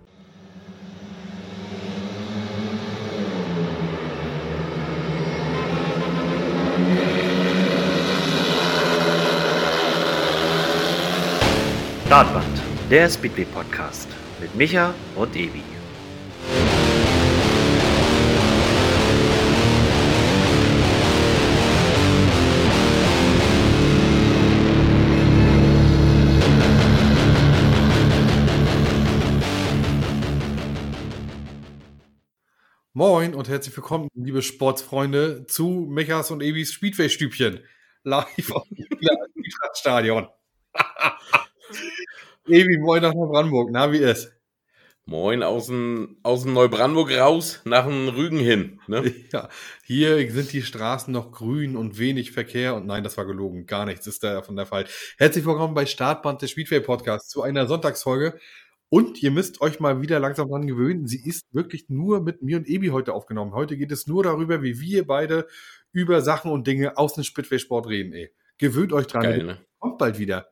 [12.06, 14.06] Startband, der Speedway Podcast
[14.40, 15.60] mit Micha und Evi.
[32.92, 37.64] Moin und herzlich willkommen, liebe Sportsfreunde, zu Mechas und Evis Speedway-Stübchen.
[38.04, 38.88] Live aus dem
[39.74, 40.28] Stadion.
[42.46, 43.70] Evi, moin nach Neubrandenburg.
[43.72, 44.32] Na, wie ist?
[45.04, 48.80] Moin aus dem, aus dem Neubrandenburg raus nach dem Rügen hin.
[48.88, 49.12] Ne?
[49.32, 49.48] Ja,
[49.84, 52.74] hier sind die Straßen noch grün und wenig Verkehr.
[52.74, 53.66] Und nein, das war gelogen.
[53.66, 54.86] Gar nichts ist davon der Fall.
[55.16, 58.38] Herzlich willkommen bei Startband des Speedway Podcasts zu einer Sonntagsfolge.
[58.88, 61.06] Und ihr müsst euch mal wieder langsam dran gewöhnen.
[61.06, 63.52] Sie ist wirklich nur mit mir und Ebi heute aufgenommen.
[63.52, 65.46] Heute geht es nur darüber, wie wir beide
[65.92, 68.12] über Sachen und Dinge aus dem Speedway-Sport reden.
[68.12, 68.32] Ey.
[68.58, 69.22] Gewöhnt euch dran.
[69.22, 69.58] Geil, ne?
[69.78, 70.48] Kommt bald wieder.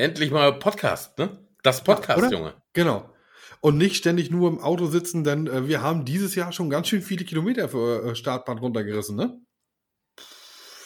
[0.00, 1.28] Endlich mal Podcast, ne?
[1.62, 2.30] Das Podcast, Oder?
[2.30, 2.54] Junge.
[2.72, 3.12] Genau.
[3.60, 6.88] Und nicht ständig nur im Auto sitzen, denn äh, wir haben dieses Jahr schon ganz
[6.88, 9.38] schön viele Kilometer für äh, Startband runtergerissen, ne?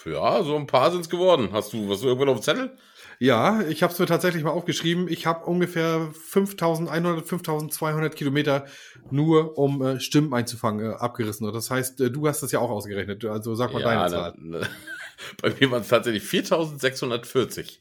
[0.05, 1.51] Ja, so ein paar sind's geworden.
[1.53, 2.77] Hast du was irgendwann auf dem Zettel?
[3.21, 5.07] Ja, ich habe es mir tatsächlich mal aufgeschrieben.
[5.09, 8.67] Ich habe ungefähr 5100, 5200 Kilometer
[9.13, 11.47] nur, um äh, Stimmen einzufangen, äh, abgerissen.
[11.47, 13.25] Und das heißt, äh, du hast das ja auch ausgerechnet.
[13.25, 14.35] Also sag mal deine Zahl.
[14.39, 14.69] ne, ne.
[15.41, 17.81] Bei mir waren es tatsächlich 4640.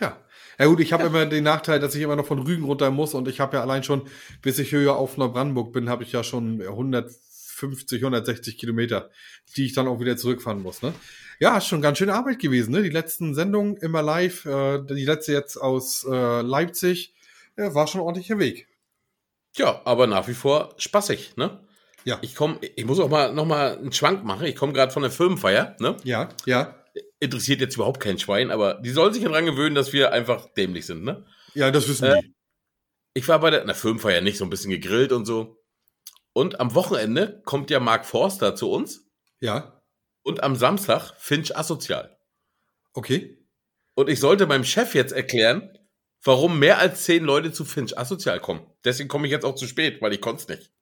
[0.00, 0.16] Ja.
[0.60, 3.14] Ja gut, ich habe immer den Nachteil, dass ich immer noch von Rügen runter muss
[3.14, 4.02] und ich habe ja allein schon,
[4.42, 9.08] bis ich höher auf Neubrandenburg bin, habe ich ja schon 150, 160 Kilometer,
[9.56, 10.82] die ich dann auch wieder zurückfahren muss.
[10.82, 10.92] Ne?
[11.38, 12.72] Ja, ist schon ganz schön Arbeit gewesen.
[12.72, 12.82] Ne?
[12.82, 17.14] Die letzten Sendungen immer live, äh, die letzte jetzt aus äh, Leipzig,
[17.56, 18.68] äh, war schon ein ordentlicher Weg.
[19.56, 21.58] Ja, aber nach wie vor spaßig, ne?
[22.04, 22.18] Ja.
[22.20, 24.44] Ich komme, ich muss auch mal noch mal einen Schwank machen.
[24.44, 25.96] Ich komme gerade von der Firmenfeier, ne?
[26.04, 26.79] Ja, ja.
[27.20, 30.86] Interessiert jetzt überhaupt kein Schwein, aber die sollen sich daran gewöhnen, dass wir einfach dämlich
[30.86, 31.26] sind, ne?
[31.54, 32.34] Ja, das wissen Äh, die.
[33.14, 35.56] Ich war bei der, na, Firmenfeier nicht, so ein bisschen gegrillt und so.
[36.32, 39.82] Und am Wochenende kommt ja Mark Forster zu uns Ja,
[40.22, 42.16] und am Samstag Finch asozial.
[42.92, 43.36] okay.
[43.96, 45.76] Und ich sollte meinem Chef jetzt erklären,
[46.22, 48.64] warum mehr als zehn Leute zu Finch asozial kommen.
[48.84, 50.72] Deswegen komme ich jetzt auch zu spät, weil ich konnte es nicht.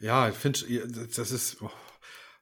[0.00, 0.60] Ja, finde,
[1.14, 1.70] das ist oh,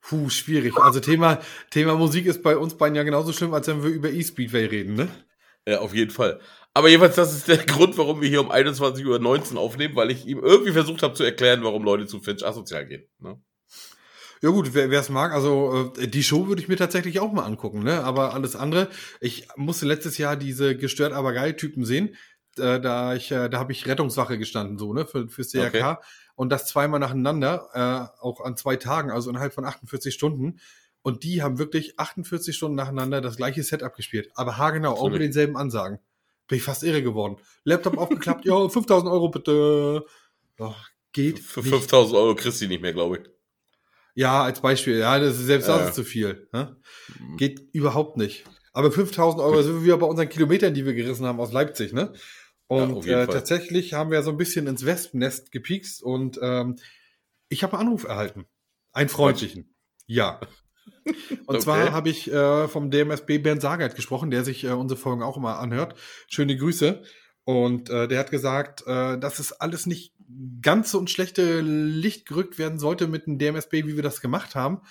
[0.01, 0.77] puh, schwierig.
[0.77, 1.41] Also Thema,
[1.71, 4.95] Thema Musik ist bei uns beiden ja genauso schlimm, als wenn wir über E-Speedway reden,
[4.95, 5.09] ne?
[5.67, 6.41] Ja, auf jeden Fall.
[6.73, 10.27] Aber jedenfalls, das ist der Grund, warum wir hier um 21.19 Uhr aufnehmen, weil ich
[10.27, 13.05] ihm irgendwie versucht habe zu erklären, warum Leute zu Finch asozial gehen.
[13.19, 13.41] Ne?
[14.43, 17.45] Ja gut, wer es mag, also äh, die Show würde ich mir tatsächlich auch mal
[17.45, 18.03] angucken, ne?
[18.05, 18.89] Aber alles andere,
[19.21, 22.17] ich musste letztes Jahr diese gestört aber geil Typen sehen.
[22.57, 25.67] Äh, da ich, äh, da habe ich Rettungswache gestanden, so, ne, für, fürs DRK.
[25.75, 25.97] Okay.
[26.41, 30.59] Und das zweimal nacheinander, äh, auch an zwei Tagen, also innerhalb von 48 Stunden.
[31.03, 34.31] Und die haben wirklich 48 Stunden nacheinander das gleiche Set abgespielt.
[34.37, 35.99] Aber haargenau, auch mit denselben Ansagen.
[36.49, 37.37] Bin ich fast irre geworden.
[37.65, 40.07] Laptop aufgeklappt, ja, 5000 Euro bitte.
[40.57, 41.75] Doch, geht Für nicht.
[41.75, 43.31] 5000 Euro kriegst du nicht mehr, glaube ich.
[44.15, 44.97] Ja, als Beispiel.
[44.97, 46.49] Ja, das ist, selbst das ist zu viel.
[46.55, 46.75] Ne?
[47.19, 47.37] Mhm.
[47.37, 48.47] Geht überhaupt nicht.
[48.73, 52.15] Aber 5000 Euro sind wir bei unseren Kilometern, die wir gerissen haben aus Leipzig, ne?
[52.71, 56.77] Und jeden äh, tatsächlich haben wir so ein bisschen ins Wespennest gepiekst und ähm,
[57.49, 58.47] ich habe einen Anruf erhalten.
[58.93, 59.75] Einen freundlichen.
[60.07, 60.41] Ja.
[61.47, 61.61] Und Okay.
[61.61, 65.37] zwar habe ich äh, vom DMSB Bernd Sagert gesprochen, der sich äh, unsere Folgen auch
[65.37, 65.95] immer anhört.
[66.29, 67.03] Schöne Grüße.
[67.45, 70.15] Und äh, der hat gesagt, äh, dass es alles nicht
[70.63, 74.55] ganz so ins schlechte Licht gerückt werden sollte mit dem DMSB, wie wir das gemacht
[74.55, 74.83] haben,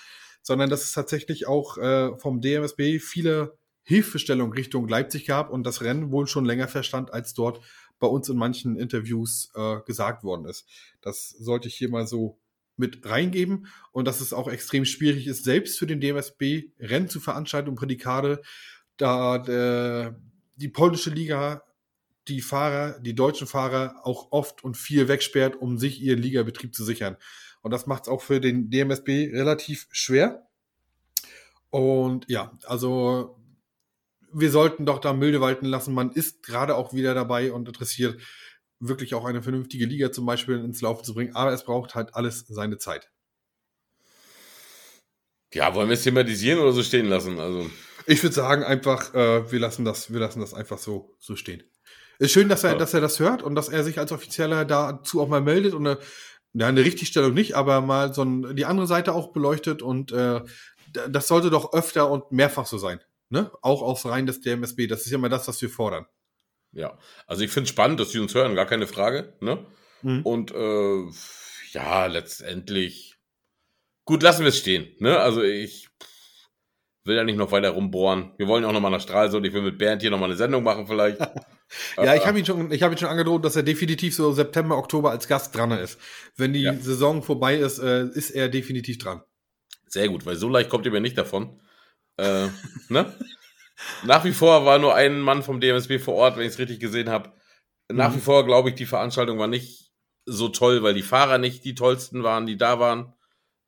[0.42, 5.82] sondern dass es tatsächlich auch äh, vom DMSB viele Hilfestellungen Richtung Leipzig gab und das
[5.82, 7.60] Rennen wohl schon länger verstand, als dort
[7.98, 10.66] bei uns in manchen Interviews äh, gesagt worden ist.
[11.00, 12.38] Das sollte ich hier mal so
[12.76, 17.20] mit reingeben und dass es auch extrem schwierig ist, selbst für den DMSB Rennen zu
[17.20, 18.40] veranstalten und Prädikate,
[18.96, 20.18] da der,
[20.56, 21.62] die polnische Liga
[22.28, 26.84] die Fahrer, die deutschen Fahrer auch oft und viel wegsperrt, um sich ihren Ligabetrieb zu
[26.84, 27.16] sichern.
[27.62, 30.46] Und das macht es auch für den DMSB relativ schwer.
[31.70, 33.39] Und ja, also
[34.32, 35.94] wir sollten doch da milde walten lassen.
[35.94, 38.20] Man ist gerade auch wieder dabei und interessiert,
[38.78, 41.34] wirklich auch eine vernünftige Liga zum Beispiel ins Laufen zu bringen.
[41.34, 43.10] Aber es braucht halt alles seine Zeit.
[45.52, 47.40] Ja, wollen wir es thematisieren oder so stehen lassen?
[47.40, 47.68] Also,
[48.06, 51.62] Ich würde sagen, einfach, äh, wir lassen das, wir lassen das einfach so, so stehen.
[52.18, 52.78] Ist schön, dass er, Ja.
[52.78, 55.86] dass er das hört und dass er sich als Offizieller dazu auch mal meldet und
[55.86, 55.98] eine,
[56.52, 60.40] ja, eine Richtigstellung nicht, aber mal so ein, die andere Seite auch beleuchtet und äh,
[61.08, 63.00] das sollte doch öfter und mehrfach so sein.
[63.30, 63.50] Ne?
[63.62, 64.86] Auch aus Reihen des DMSB.
[64.88, 66.06] Das ist ja mal das, was wir fordern.
[66.72, 69.34] Ja, also ich finde es spannend, dass die uns hören, gar keine Frage.
[69.40, 69.64] Ne?
[70.02, 70.22] Mhm.
[70.22, 71.04] Und äh,
[71.72, 73.16] ja, letztendlich.
[74.04, 74.88] Gut, lassen wir es stehen.
[74.98, 75.18] Ne?
[75.18, 75.88] Also ich
[77.04, 78.32] will ja nicht noch weiter rumbohren.
[78.36, 79.46] Wir wollen auch noch mal nach Stralsund.
[79.46, 81.18] Ich will mit Bernd hier noch mal eine Sendung machen vielleicht.
[81.96, 84.76] Ja, ich habe ihn schon, ich habe ihn schon angedroht, dass er definitiv so September,
[84.76, 86.00] Oktober als Gast dran ist.
[86.34, 86.74] Wenn die Ja.
[86.74, 89.22] Saison vorbei ist, äh, ist er definitiv dran.
[89.86, 91.60] Sehr gut, weil so leicht kommt ihr mir nicht davon.
[92.20, 92.48] Äh,
[92.88, 93.14] ne?
[94.04, 96.80] Nach wie vor war nur ein Mann vom DMSB vor Ort, wenn ich es richtig
[96.80, 97.32] gesehen habe.
[97.90, 98.16] Nach Mhm.
[98.16, 99.90] wie vor glaube ich, die Veranstaltung war nicht
[100.26, 103.14] so toll, weil die Fahrer nicht die tollsten waren, die da waren.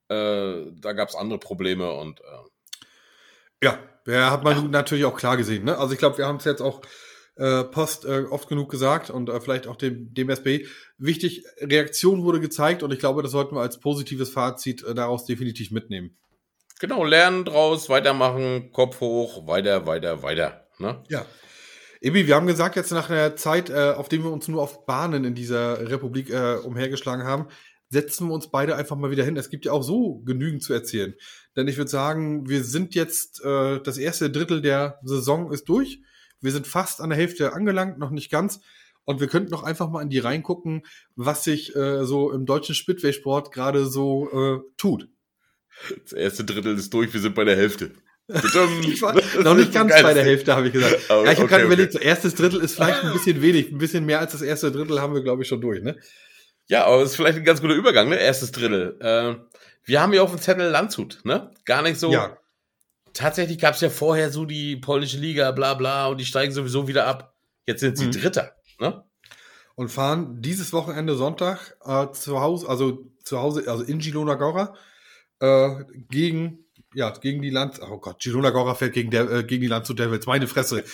[0.08, 5.37] Äh, da gab es andere Probleme und äh, Ja, ja hat man natürlich auch klar
[5.37, 5.64] gesehen.
[5.64, 5.78] Ne?
[5.78, 6.82] Also ich glaube, wir haben es jetzt auch
[7.37, 10.66] äh, Post äh, oft genug gesagt und äh, vielleicht auch dem, dem SB.
[10.99, 15.25] Wichtig, Reaktion wurde gezeigt und ich glaube, das sollten wir als positives Fazit äh, daraus
[15.25, 16.19] definitiv mitnehmen.
[16.82, 20.67] Genau, lernen draus, weitermachen, Kopf hoch, weiter, weiter, weiter.
[20.79, 21.00] Ne?
[21.08, 21.25] Ja.
[22.00, 24.84] Ebi, wir haben gesagt, jetzt nach einer Zeit, äh, auf dem wir uns nur auf
[24.84, 27.46] Bahnen in dieser Republik äh, umhergeschlagen haben,
[27.88, 29.37] setzen wir uns beide einfach mal wieder hin.
[29.37, 31.14] Es gibt ja auch so genügend zu erzählen.
[31.55, 36.02] Denn ich würde sagen, wir sind jetzt, äh, das erste Drittel der Saison ist durch.
[36.40, 38.58] Wir sind fast an der Hälfte angelangt, noch nicht ganz.
[39.05, 40.82] Und wir könnten noch einfach mal in die reingucken,
[41.14, 45.08] was sich äh, so im deutschen Speedway-Sport gerade so äh, tut.
[46.04, 47.90] Das erste Drittel ist durch, wir sind bei der Hälfte.
[48.28, 51.10] Ich war noch nicht ganz bei der Hälfte, habe ich gesagt.
[51.10, 51.74] Aber ja, ich habe okay, gerade okay.
[51.74, 53.70] überlegt, so erstes Drittel ist vielleicht ein bisschen wenig.
[53.70, 55.82] Ein bisschen mehr als das erste Drittel haben wir, glaube ich, schon durch.
[55.82, 55.98] Ne?
[56.69, 58.16] Ja, aber es ist vielleicht ein ganz guter Übergang, ne?
[58.16, 58.96] Erstes Drittel.
[59.00, 59.34] Äh,
[59.84, 61.50] wir haben ja auf dem Zettel Landshut, ne?
[61.64, 62.12] Gar nicht so.
[62.12, 62.38] Ja.
[63.12, 66.88] Tatsächlich gab es ja vorher so die polnische Liga, bla bla, und die steigen sowieso
[66.88, 67.34] wieder ab.
[67.66, 68.12] Jetzt sind sie Mhm.
[68.12, 69.04] Dritter, ne?
[69.75, 74.75] Und fahren dieses Wochenende Sonntag äh, zu Hause, also zu Hause, also in Girona Gora,
[75.42, 79.60] äh, gegen, ja, gegen die Land, oh Gott, Girona Gora fährt gegen, der, äh, gegen
[79.60, 80.26] die Landshut Devils.
[80.26, 80.84] Meine Fresse.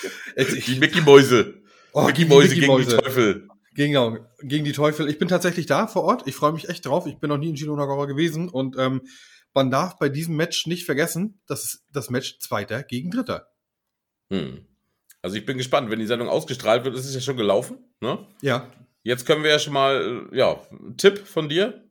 [0.66, 1.62] Die Mickey Mäuse.
[1.92, 2.96] oh, Mickey Mäuse Mickey gegen Mäuse.
[2.96, 3.48] die Teufel.
[3.74, 5.08] Gegen, gegen die Teufel.
[5.08, 6.26] Ich bin tatsächlich da vor Ort.
[6.26, 7.06] Ich freue mich echt drauf.
[7.06, 9.02] Ich bin noch nie in Girona Gora gewesen und ähm,
[9.54, 13.48] man darf bei diesem Match nicht vergessen, das ist das Match Zweiter gegen Dritter.
[14.30, 14.66] Hm.
[15.20, 18.26] Also ich bin gespannt, wenn die Sendung ausgestrahlt wird, ist es ja schon gelaufen, ne?
[18.40, 18.70] Ja.
[19.02, 20.60] Jetzt können wir ja schon mal, äh, ja,
[20.96, 21.84] Tipp von dir.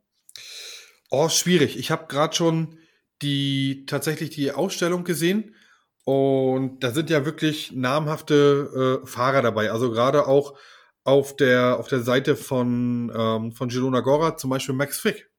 [1.10, 1.78] Oh, schwierig.
[1.78, 2.78] Ich habe gerade schon
[3.22, 5.56] die tatsächlich die Ausstellung gesehen
[6.04, 9.72] und da sind ja wirklich namhafte äh, Fahrer dabei.
[9.72, 10.58] Also gerade auch
[11.04, 15.30] auf der auf der Seite von ähm, von Girona Gora zum Beispiel Max Frick.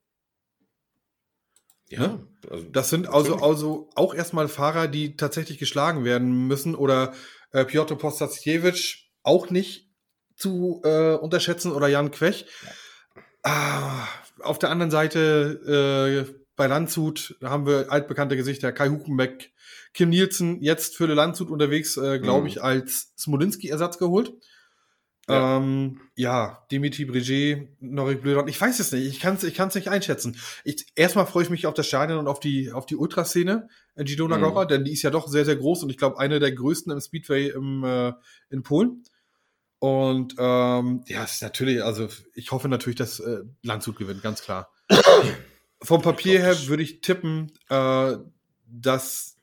[1.89, 2.19] Ja,
[2.49, 7.13] also, Das sind also also auch erstmal Fahrer, die tatsächlich geschlagen werden müssen oder
[7.51, 9.89] äh, Piotr Postasiewicz auch nicht
[10.35, 12.45] zu äh, unterschätzen oder Jan Quech.
[13.43, 14.07] Ah,
[14.41, 19.51] auf der anderen Seite äh, bei Landshut haben wir altbekannte Gesichter, Kai Huckenbeck,
[19.93, 22.47] Kim Nielsen, jetzt für Landshut unterwegs, äh, glaube Mhm.
[22.47, 24.33] ich, als Smolinski-Ersatz geholt.
[25.29, 25.57] Ja.
[25.57, 29.75] Ähm, ja Dimitri Brigier, Norik Blödon, ich weiß es nicht, ich kann es ich kann's
[29.75, 30.37] nicht einschätzen.
[30.63, 34.05] Ich, erstmal freue ich mich auf das Stadion und auf die, auf die Ultraszene in
[34.05, 34.67] Gidona Mhm.
[34.67, 36.99] Denn die ist ja doch sehr, sehr groß und ich glaube, eine der größten im
[36.99, 38.13] Speedway im, äh,
[38.49, 39.03] in Polen.
[39.79, 44.41] Und ähm, ja, es ist natürlich, also ich hoffe natürlich, dass äh, Landshut gewinnt, ganz
[44.41, 44.69] klar.
[45.81, 48.17] Vom Papier her würde ich tippen, äh,
[48.67, 49.37] dass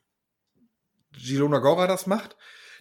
[1.13, 2.35] Girona Gora das macht.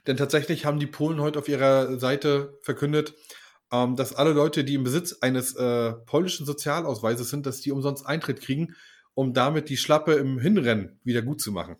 [0.06, 3.14] Denn tatsächlich haben die Polen heute auf ihrer Seite verkündet,
[3.72, 8.06] ähm, dass alle Leute, die im Besitz eines äh, polnischen Sozialausweises sind, dass die umsonst
[8.06, 8.74] Eintritt kriegen,
[9.14, 11.76] um damit die Schlappe im Hinrennen wieder gut zu machen.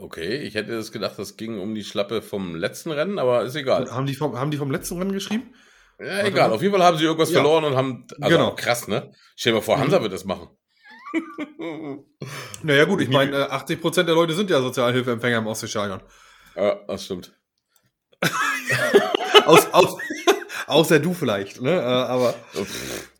[0.00, 3.54] Okay, ich hätte das gedacht, das ging um die Schlappe vom letzten Rennen, aber ist
[3.54, 3.90] egal.
[3.90, 5.54] Haben die, vom, haben die vom letzten Rennen geschrieben?
[5.98, 6.48] Ja, Warte egal.
[6.48, 6.54] mal.
[6.54, 7.40] Auf jeden Fall haben sie irgendwas Ja.
[7.40, 8.54] verloren und haben, also Genau.
[8.54, 9.12] krass, ne?
[9.36, 9.80] Stell dir mal vor, Mhm.
[9.82, 10.48] Hansa wird das machen.
[12.62, 16.00] Naja gut, ich meine, äh, 80% der Leute sind ja Sozialhilfeempfänger im Ostseestadion.
[16.56, 17.32] Ja, das stimmt.
[19.46, 19.96] Aus, aus,
[20.70, 21.72] außer du vielleicht, ne?
[21.72, 22.34] Äh, aber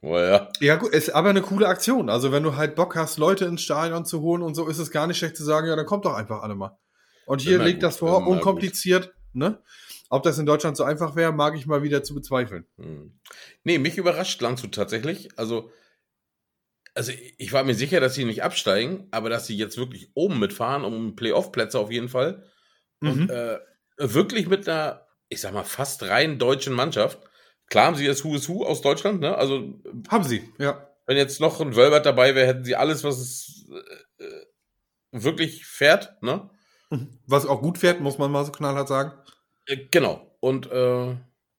[0.02, 0.49] oh ja.
[0.61, 2.09] ja gut, ist aber eine coole Aktion.
[2.09, 4.90] Also wenn du halt Bock hast, Leute ins Stadion zu holen und so, ist es
[4.90, 6.78] gar nicht schlecht zu sagen, ja, dann kommt doch einfach alle mal.
[7.26, 9.62] Und hier Immer legt gut, das vor, immer unkompliziert, ne?
[10.09, 12.66] Ob das in Deutschland so einfach wäre, mag ich mal wieder zu bezweifeln.
[12.76, 13.21] Hm.
[13.62, 15.28] Nee, mich überrascht Landshut tatsächlich.
[15.38, 15.71] Also,
[16.95, 20.40] also ich war mir sicher, dass sie nicht absteigen, aber dass sie jetzt wirklich oben
[20.40, 22.45] mitfahren, um Playoff-Plätze auf jeden Fall.
[23.00, 23.30] Und Mhm.
[23.30, 23.59] äh,
[23.99, 27.21] wirklich mit einer, ich sag mal, fast rein deutschen Mannschaft.
[27.71, 29.37] Klar haben sie das Who is Who aus Deutschland, ne?
[29.39, 30.87] Also, Haben sie, ja.
[31.07, 33.67] wenn jetzt noch ein Wölbert dabei wäre, hätten sie alles, was es
[34.19, 34.25] äh,
[35.12, 36.50] wirklich fährt, ne?
[37.27, 39.12] Was auch gut fährt, muss man mal so knallhart sagen.
[39.67, 40.37] Äh, Genau.
[40.41, 41.15] Und äh,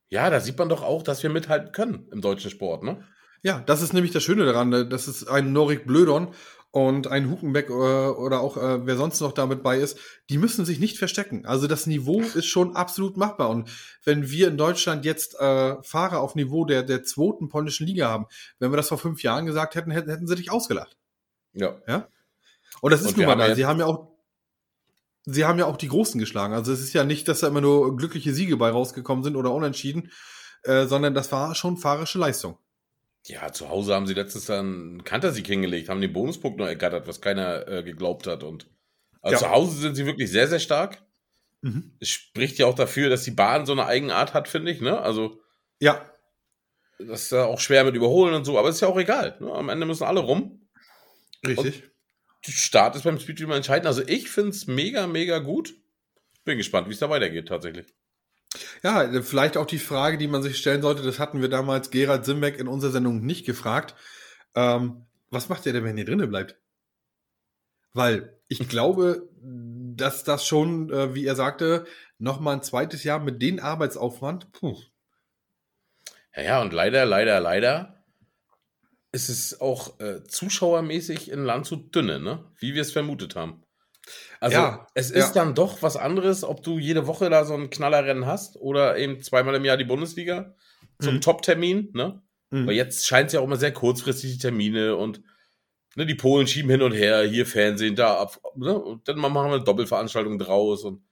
[0.10, 3.04] ja, da sieht man doch auch, dass wir mithalten können im deutschen Sport, ne?
[3.44, 4.70] Ja, das ist nämlich das Schöne daran.
[4.70, 4.86] ne?
[4.86, 6.34] Das ist ein Norik Blödon
[6.72, 9.98] und ein Hukenbeck äh, oder auch äh, wer sonst noch damit bei ist.
[10.30, 11.46] Die müssen sich nicht verstecken.
[11.46, 13.50] Also das Niveau ist schon absolut machbar.
[13.50, 13.70] Und
[14.06, 18.26] wenn wir in Deutschland jetzt äh, Fahrer auf Niveau der, der zweiten polnischen Liga haben,
[18.60, 20.98] wenn wir das vor fünf Jahren gesagt hätten, hätten, hätten sie dich ausgelacht.
[21.88, 22.08] Ja.
[22.80, 23.50] Und das ist Und nun mal da.
[23.50, 24.08] ja- Sie haben ja auch
[25.26, 26.54] Sie haben ja auch die Großen geschlagen.
[26.56, 29.52] Also es ist ja nicht, dass da immer nur glückliche Siege bei rausgekommen sind oder
[29.52, 30.10] unentschieden,
[30.64, 32.58] äh, sondern das war schon fahrische Leistung.
[33.28, 37.08] Ja, zu Hause haben sie letztes Jahr einen Kantersieg hingelegt, haben den Bonuspunkt noch ergattert,
[37.08, 38.44] was keiner äh, geglaubt hat.
[38.44, 38.68] Und
[39.22, 39.40] also Ja.
[39.40, 41.04] zu Hause sind sie wirklich sehr, sehr stark.
[41.62, 41.96] Mhm.
[42.00, 44.82] Es spricht ja auch dafür, dass die Bahn so eine Eigenart hat, finde ich.
[44.82, 45.00] Ne?
[45.00, 45.40] Also
[45.80, 46.04] Ja,
[46.98, 49.38] das ist ja auch schwer mit überholen und so, aber ist ja auch egal.
[49.40, 49.52] Ne?
[49.52, 50.68] Am Ende müssen alle rum.
[51.46, 51.84] richtig.
[52.48, 53.86] Der Start ist beim Speed immer entscheidend.
[53.86, 55.76] Also ich finde es mega, mega gut.
[56.44, 57.94] Bin gespannt, wie es da weitergeht tatsächlich.
[58.84, 62.26] Ja, vielleicht auch die Frage, die man sich stellen sollte, das hatten wir damals Gerald
[62.26, 63.96] Simbeck in unserer Sendung nicht gefragt.
[64.56, 66.58] Ähm, was macht ihr denn, wenn ihr drinnen bleibt?
[67.94, 71.86] Weil ich glaube, dass das schon, äh, wie er sagte,
[72.18, 74.78] noch mal ein zweites Jahr mit dem Arbeitsaufwand, puh,
[76.36, 78.04] Ja, ja, und leider, leider, leider
[79.14, 82.46] ist es auch äh, zuschauermäßig in Landshut dünne, ne?
[82.58, 83.64] Wie wir es vermutet haben.
[84.40, 85.44] Also Ja, es ist ja.
[85.44, 89.22] dann doch was anderes, ob du jede Woche da so ein Knallerrennen hast oder eben
[89.22, 90.56] zweimal im Jahr die Bundesliga
[91.00, 91.22] zum Mhm.
[91.22, 92.22] Top-Termin, ne?
[92.50, 92.68] Mhm.
[92.68, 95.22] Weil jetzt scheint es ja auch immer sehr kurzfristig die Termine und
[95.96, 98.78] ne, die Polen schieben hin und her, hier Fernsehen, da ab, ne?
[98.78, 101.04] Und dann machen wir eine Doppelveranstaltung draus und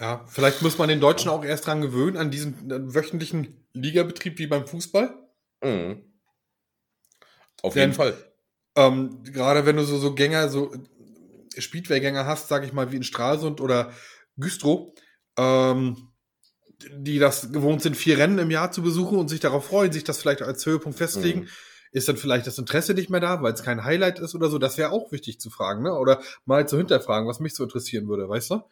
[0.00, 4.46] Ja, vielleicht muss man den Deutschen auch erst dran gewöhnen, an diesen wöchentlichen Ligabetrieb wie
[4.46, 5.14] beim Fußball.
[5.62, 6.02] mhm.
[7.62, 8.14] auf Denn- jeden Fall.
[8.74, 10.72] Ähm, gerade wenn du so, so Gänger, so
[11.60, 13.92] Speedway-Gänger hast, sag ich mal, wie in Stralsund oder
[14.36, 14.92] Güstrow,
[15.36, 16.08] ähm,
[16.96, 20.04] die das gewohnt sind, vier Rennen im Jahr zu besuchen und sich darauf freuen, sich
[20.04, 21.48] das vielleicht als Höhepunkt festlegen, Mhm.
[21.92, 24.58] ist dann vielleicht das Interesse nicht mehr da, weil es kein Highlight ist oder so.
[24.58, 25.94] Das wäre auch wichtig zu fragen, ne?
[25.94, 28.62] Oder mal zu hinterfragen, was mich so interessieren würde, weißt du?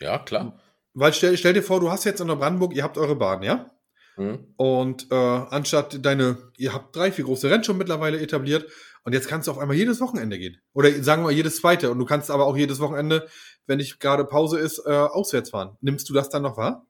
[0.00, 0.58] Ja, klar.
[0.94, 3.42] Weil stell, stell dir vor, du hast jetzt in der Brandenburg, ihr habt eure Bahn,
[3.42, 3.70] ja?
[4.16, 4.54] Mhm.
[4.56, 8.66] Und äh, anstatt deine, ihr habt drei, vier große Rennen schon mittlerweile etabliert
[9.04, 10.60] und jetzt kannst du auf einmal jedes Wochenende gehen.
[10.72, 11.90] Oder sagen wir mal jedes zweite.
[11.90, 13.28] Und du kannst aber auch jedes Wochenende,
[13.66, 15.76] wenn nicht gerade Pause ist, äh, auswärts fahren.
[15.80, 16.86] Nimmst du das dann noch wahr?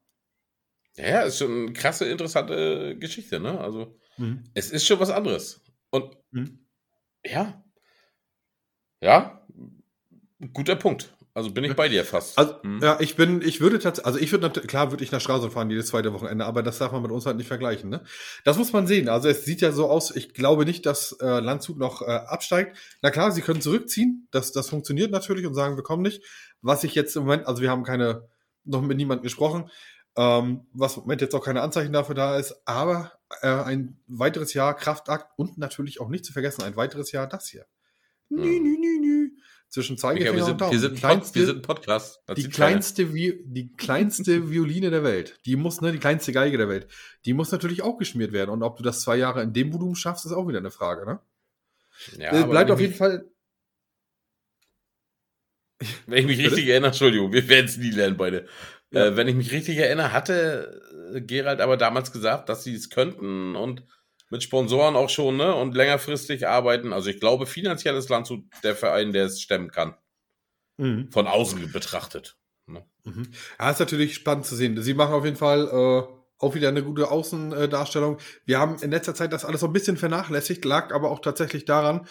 [0.97, 3.61] Ja, ist schon eine krasse, interessante Geschichte, ne?
[3.61, 3.99] Also,
[4.55, 5.61] es ist schon was anderes.
[5.91, 6.67] Und Mhm.
[7.25, 7.65] ja,
[9.01, 9.45] ja,
[10.53, 11.14] guter Punkt.
[11.37, 12.39] Also bin ich bei dir fast.
[12.39, 12.81] Also, Mhm.
[12.81, 15.53] ja, ich bin, ich würde tatsächlich, also ich würde natürlich, klar würde ich nach Stralsund
[15.53, 18.05] fahren jedes zweite Wochenende, aber das darf man mit uns halt nicht vergleichen, ne?
[18.45, 19.09] Das muss man sehen.
[19.09, 22.79] Also es sieht ja so aus, ich glaube nicht, dass äh, Landshut noch äh, absteigt.
[23.03, 26.23] Na klar, sie können zurückziehen, das, das funktioniert natürlich und sagen, wir kommen nicht.
[26.63, 28.29] Was ich jetzt im Moment, also wir haben keine,
[28.65, 29.69] noch mit niemandem gesprochen,
[30.17, 33.11] ähm, was im Moment jetzt auch keine Anzeichen dafür da ist, aber
[33.43, 37.49] äh, ein weiteres Jahr Kraftakt und natürlich auch nicht zu vergessen, ein weiteres Jahr das
[37.49, 37.67] hier.
[38.29, 38.63] Nü, Mhm.
[38.63, 39.31] nü, nü, nü.
[39.75, 40.73] Zwischen Zeigefinger wir, und sind, Daumen.
[40.73, 42.21] wir, sind Pod, wir kleinste- sind Podcast.
[42.27, 46.57] Das die kleinste, Vi die kleinste Violine der Welt, die muss, ne, die kleinste Geige
[46.59, 46.87] der Welt,
[47.25, 48.51] die muss natürlich auch geschmiert werden.
[48.51, 51.05] Und ob du das zwei Jahre in dem Volumen schaffst, ist auch wieder eine Frage,
[51.05, 51.19] ne?
[52.19, 53.25] Ja, Äh, bleibt auf jeden Fall.
[56.07, 58.47] Wenn ich mich richtig erinnere, Entschuldigung, wir werden es nie lernen beide.
[58.93, 59.07] Ja.
[59.07, 60.81] Äh, wenn ich mich richtig erinnere, hatte
[61.15, 63.83] äh, Gerald aber damals gesagt, dass sie es könnten und
[64.35, 65.55] mit Sponsoren auch schon, ne?
[65.55, 66.93] Und längerfristig arbeiten.
[66.93, 69.95] Also ich glaube, finanziell ist Landshut der Verein, der es stemmen kann.
[70.77, 71.09] Mhm.
[71.13, 72.37] Von außen betrachtet.
[72.67, 72.85] Ne?
[73.05, 73.31] Mhm.
[73.61, 74.83] Ja, ist natürlich spannend zu sehen.
[74.83, 78.19] Sie machen auf jeden Fall äh, auch wieder eine gute Außendarstellung.
[78.45, 81.65] Wir haben in letzter Zeit das alles so ein bisschen vernachlässigt, lag aber auch tatsächlich
[81.65, 82.09] daran,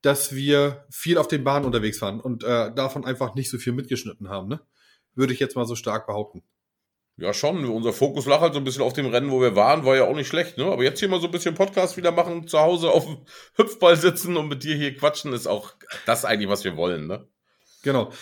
[0.00, 3.74] dass wir viel auf den Bahnen unterwegs waren und äh, davon einfach nicht so viel
[3.74, 4.60] mitgeschnitten haben, ne?
[5.14, 6.42] Würde ich jetzt mal so stark behaupten.
[7.18, 7.64] Ja, schon.
[7.64, 10.04] Unser Fokus lag halt so ein bisschen auf dem Rennen, wo wir waren, war ja
[10.04, 10.66] auch nicht schlecht, ne?
[10.66, 13.18] Aber jetzt hier mal so ein bisschen Podcast wieder machen, zu Hause auf dem
[13.56, 15.72] Hüpfball sitzen und mit dir hier quatschen, ist auch
[16.04, 17.26] das eigentlich, was wir wollen, ne?
[17.82, 18.12] Genau.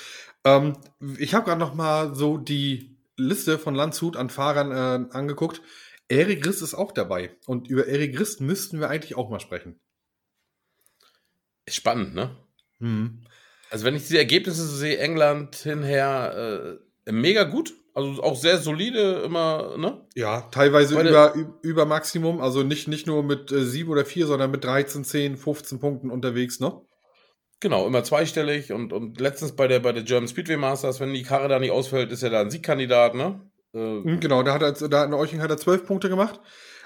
[0.44, 0.76] Ähm,
[1.18, 5.60] ich habe gerade noch mal so die Liste von Landshut an Fahrern äh, angeguckt.
[6.08, 7.36] Erik Rist ist auch dabei.
[7.46, 9.80] Und über Erik Rist müssten wir eigentlich auch mal sprechen.
[11.66, 12.36] Ist spannend, ne?
[12.78, 13.24] Mhm.
[13.70, 17.74] Also wenn ich diese Ergebnisse sehe, England hinher, äh, mega gut.
[17.94, 20.04] Also auch sehr solide, immer, ne?
[20.16, 22.40] Ja, teilweise Meine- über, über Maximum.
[22.40, 26.10] Also nicht, nicht nur mit äh, 7 oder 4, sondern mit 13, 10, 15 Punkten
[26.10, 26.72] unterwegs, ne?
[27.60, 31.22] Genau, immer zweistellig und, und letztens bei der, bei der German Speedway Masters, wenn die
[31.22, 33.40] Karre da nicht ausfällt, ist er da ein Siegkandidat, ne?
[33.72, 36.40] Äh, Mhm, Genau, da hat er, da in Euching hat er 12 Punkte gemacht.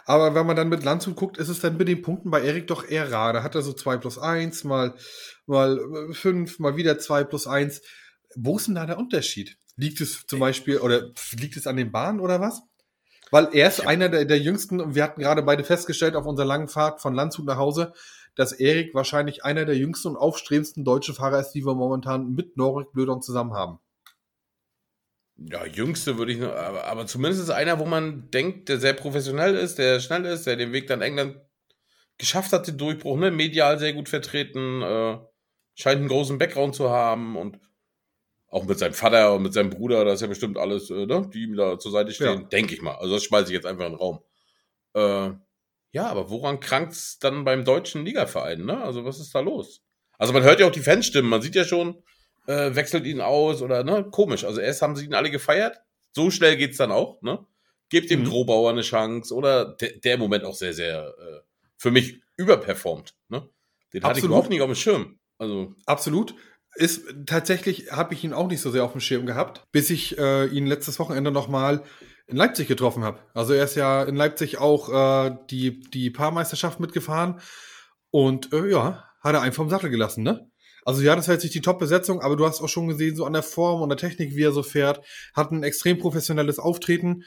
[0.05, 2.67] Aber wenn man dann mit Landshut guckt, ist es dann mit den Punkten bei Erik
[2.67, 3.33] doch eher rar.
[3.35, 4.95] Da hat er so 2 plus 1, mal,
[5.47, 5.79] mal
[6.13, 7.83] 5, mal wieder 2 plus 1.
[8.37, 9.57] Wo ist denn da der Unterschied?
[9.79, 12.63] Liegt es zum Beispiel, oder liegt es an den Bahnen oder was?
[13.31, 16.47] Weil er ist einer der, der jüngsten, und wir hatten gerade beide festgestellt auf unserer
[16.47, 17.93] langen Fahrt von Landshut nach Hause,
[18.35, 22.57] dass Erik wahrscheinlich einer der jüngsten und aufstrebendsten deutschen Fahrer ist, die wir momentan mit
[22.57, 23.79] Norik Blödon zusammen haben.
[25.37, 29.55] Ja, jüngste würde ich noch, aber, aber zumindest einer, wo man denkt, der sehr professionell
[29.55, 31.37] ist, der schnell ist, der den Weg dann England
[32.17, 33.31] geschafft hat, den Durchbruch, ne?
[33.31, 35.19] medial sehr gut vertreten, äh,
[35.77, 37.61] scheint einen großen Background zu haben und
[38.51, 41.29] auch mit seinem Vater und mit seinem Bruder, da ist ja bestimmt alles, äh, ne?
[41.33, 42.49] die ihm da zur Seite stehen, ja.
[42.49, 42.95] denke ich mal.
[42.95, 44.21] Also das schmeiße ich jetzt einfach in den Raum.
[44.95, 45.31] Äh,
[45.93, 48.83] ja, aber woran krankt's dann beim deutschen Ligaverein, ne?
[48.83, 49.83] Also was ist da los?
[50.19, 52.03] Also man hört ja auch die Fanstimmen, man sieht ja schon,
[52.47, 54.45] äh, wechselt ihn aus oder ne, komisch.
[54.45, 55.81] Also erst haben sie ihn alle gefeiert,
[56.13, 57.47] so schnell geht's dann auch, ne?
[57.91, 58.27] Gebt dem mhm.
[58.27, 61.41] Grobauer eine Chance oder der, der im Moment auch sehr, sehr äh,
[61.79, 63.49] für mich überperformt, ne?
[63.93, 64.05] Den Absolut.
[64.05, 65.19] hatte ich überhaupt nicht auf dem Schirm.
[65.39, 66.35] Also Absolut.
[66.79, 70.17] Ist tatsächlich habe ich ihn auch nicht so sehr auf dem Schirm gehabt, bis ich
[70.17, 71.83] äh, ihn letztes Wochenende nochmal
[72.29, 73.19] in Leipzig getroffen habe.
[73.35, 74.89] Also er ist ja in Leipzig auch
[75.27, 77.41] äh, die die Paarmeisterschaft mitgefahren
[78.13, 80.49] und äh, ja, hat er einen vom Sattel gelassen, ne?
[80.85, 83.25] Also ja, das war jetzt nicht die Top-Besetzung, aber du hast auch schon gesehen, so
[83.25, 85.05] an der Form und der Technik, wie er so fährt,
[85.35, 87.25] hat ein extrem professionelles Auftreten.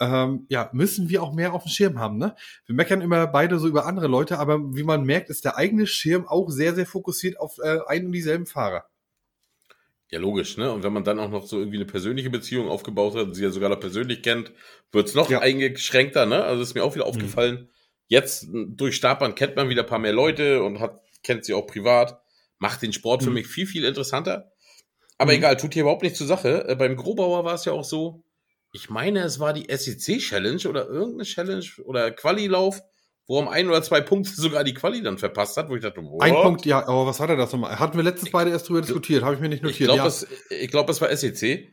[0.00, 2.36] Ähm, ja, müssen wir auch mehr auf dem Schirm haben, ne?
[2.66, 5.88] Wir meckern immer beide so über andere Leute, aber wie man merkt, ist der eigene
[5.88, 8.84] Schirm auch sehr, sehr fokussiert auf äh, einen und dieselben Fahrer.
[10.12, 10.70] Ja, logisch, ne?
[10.70, 13.50] Und wenn man dann auch noch so irgendwie eine persönliche Beziehung aufgebaut hat, sie ja
[13.50, 14.52] sogar noch persönlich kennt,
[14.92, 15.40] wird's noch ja.
[15.40, 16.44] eingeschränkter, ne?
[16.44, 17.10] Also ist mir auch wieder mhm.
[17.10, 17.54] aufgefallen.
[17.54, 17.68] Mhm.
[18.08, 21.66] Jetzt durch Startbahn kennt man wieder ein paar mehr Leute und hat, kennt sie auch
[21.66, 22.22] privat
[22.62, 23.34] macht den Sport für mhm.
[23.34, 24.52] mich viel, viel interessanter.
[25.18, 25.38] Aber mhm.
[25.38, 26.64] egal, tut hier überhaupt nichts zur Sache.
[26.68, 28.24] Äh, beim Grobauer war es ja auch so,
[28.72, 32.80] ich meine, es war die SEC-Challenge oder irgendeine Challenge oder Quali-Lauf,
[33.26, 35.82] wo er um ein oder zwei Punkte sogar die Quali dann verpasst hat, wo ich
[35.82, 36.20] dachte, wow.
[36.20, 37.78] Ein Punkt, ja, aber was hat er das nochmal?
[37.78, 39.80] Hatten wir letztens beide erst drüber diskutiert, habe ich mir nicht notiert.
[39.80, 40.06] Ich glaube, ja.
[40.06, 40.26] es,
[40.70, 41.72] glaub, es war SEC,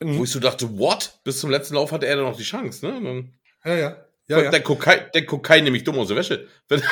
[0.00, 0.18] mhm.
[0.18, 1.20] wo ich so dachte, what?
[1.24, 3.00] Bis zum letzten Lauf hatte er dann noch die Chance, ne?
[3.02, 3.32] Dann,
[3.64, 3.96] ja, ja.
[4.28, 4.50] Ja, ja.
[4.50, 6.48] Der, kein, der kein nämlich dumm aus der Wäsche.
[6.68, 6.82] Wenn,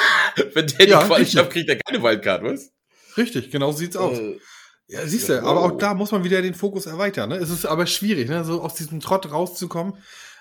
[0.54, 2.72] wenn der die ja, Quali schafft, kriegt er keine Wildcard, weißt
[3.18, 4.18] Richtig, genau so sieht's aus.
[4.18, 4.38] Äh,
[4.88, 7.30] ja, siehst du, aber auch da muss man wieder den Fokus erweitern.
[7.30, 7.37] Ne?
[7.37, 8.44] Es ist aber schwierig, ne?
[8.44, 9.94] so aus diesem Trott rauszukommen.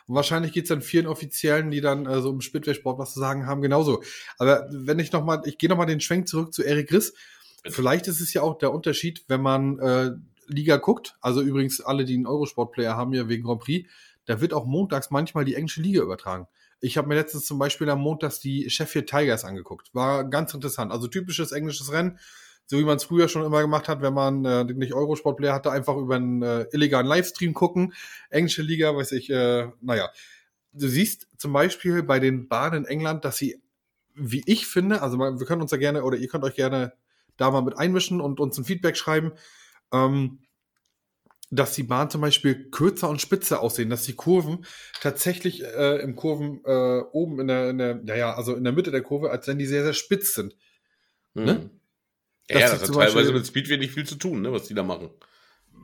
[0.08, 3.48] Und wahrscheinlich geht's dann vielen Offiziellen, die dann äh, so im Spitway-Sport was zu sagen
[3.48, 4.04] haben, genauso.
[4.38, 7.14] Aber wenn ich nochmal, ich gehe nochmal den Schwenk zurück zu Eric Riss.
[7.68, 10.12] Vielleicht ist es ja auch der Unterschied, wenn man äh,
[10.48, 11.16] Liga guckt.
[11.22, 13.90] Also übrigens alle, die einen Eurosport-Player haben, ja wegen Grand Prix.
[14.26, 16.48] Da wird auch montags manchmal die englische Liga übertragen.
[16.82, 19.94] Ich habe mir letztens zum Beispiel am Montag die Sheffield Tigers angeguckt.
[19.94, 20.92] War ganz interessant.
[20.92, 22.20] Also typisches englisches Rennen
[22.66, 25.72] so wie man es früher schon immer gemacht hat, wenn man äh, nicht Eurosport-Player hatte,
[25.72, 27.94] einfach über einen äh, illegalen Livestream gucken.
[28.30, 30.10] Englische Liga, weiß ich, äh, naja.
[30.74, 33.62] Du siehst zum Beispiel bei den Bahnen in England, dass sie,
[34.14, 36.94] wie ich finde, also wir können uns ja gerne, oder ihr könnt euch gerne
[37.38, 39.34] da mal mit einmischen und uns ein Feedback schreiben,
[39.94, 40.40] ähm,
[41.52, 44.66] dass die Bahnen zum Beispiel kürzer und spitzer aussehen, dass die Kurven
[45.02, 48.92] tatsächlich äh, im Kurven äh, oben in der, in der, naja, also in der Mitte
[48.92, 50.56] der Kurve, als wenn die sehr, sehr spitz sind.
[51.36, 51.46] Mhm.
[51.46, 51.70] Ne?
[52.50, 54.74] Ja, ja das hat teilweise Beispiel, mit Speedway nicht viel zu tun, ne, was die
[54.74, 55.10] da machen.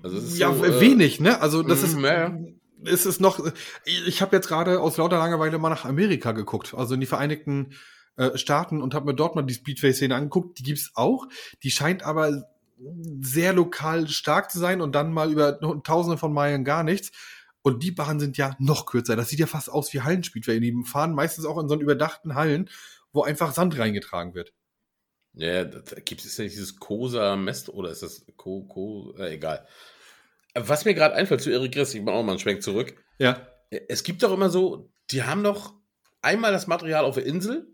[0.04, 1.42] Also ja, so, äh, wenig, ne?
[1.42, 2.38] Also das ist, mhm, ja.
[2.84, 3.40] ist es noch.
[3.86, 7.74] Ich habe jetzt gerade aus lauter Langeweile mal nach Amerika geguckt, also in die Vereinigten
[8.18, 10.60] äh, Staaten und habe mir dort mal die Speedway-Szene angeguckt.
[10.60, 11.28] Die gibt's auch.
[11.64, 12.44] Die scheint aber
[13.20, 17.12] sehr lokal stark zu sein und dann mal über Tausende von Meilen gar nichts.
[17.62, 19.16] Und die Bahnen sind ja noch kürzer.
[19.16, 20.60] Das sieht ja fast aus wie Hallenspeedway.
[20.60, 22.70] Die fahren meistens auch in so einen überdachten Hallen,
[23.14, 24.54] wo einfach Sand reingetragen wird.
[25.34, 29.66] Ja, da gibt es ja dieses Cosa Mest oder ist das Co, Co, äh, egal.
[30.54, 32.96] Was mir gerade einfällt zu Erik Griss, ich mache auch mal einen Schwenk zurück.
[33.18, 33.48] Ja.
[33.70, 35.74] Es gibt doch immer so, die haben doch
[36.22, 37.74] einmal das Material auf der Insel,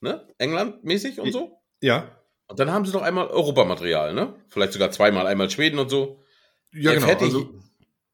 [0.00, 0.26] ne?
[0.38, 1.62] England mäßig und so.
[1.80, 2.10] Ja.
[2.48, 4.34] Und dann haben sie noch einmal Europamaterial, ne?
[4.48, 6.22] Vielleicht sogar zweimal, einmal Schweden und so.
[6.72, 7.18] Ja, er genau.
[7.20, 7.54] Also,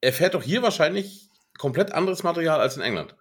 [0.03, 3.17] er fährt doch hier wahrscheinlich komplett anderes Material als in England.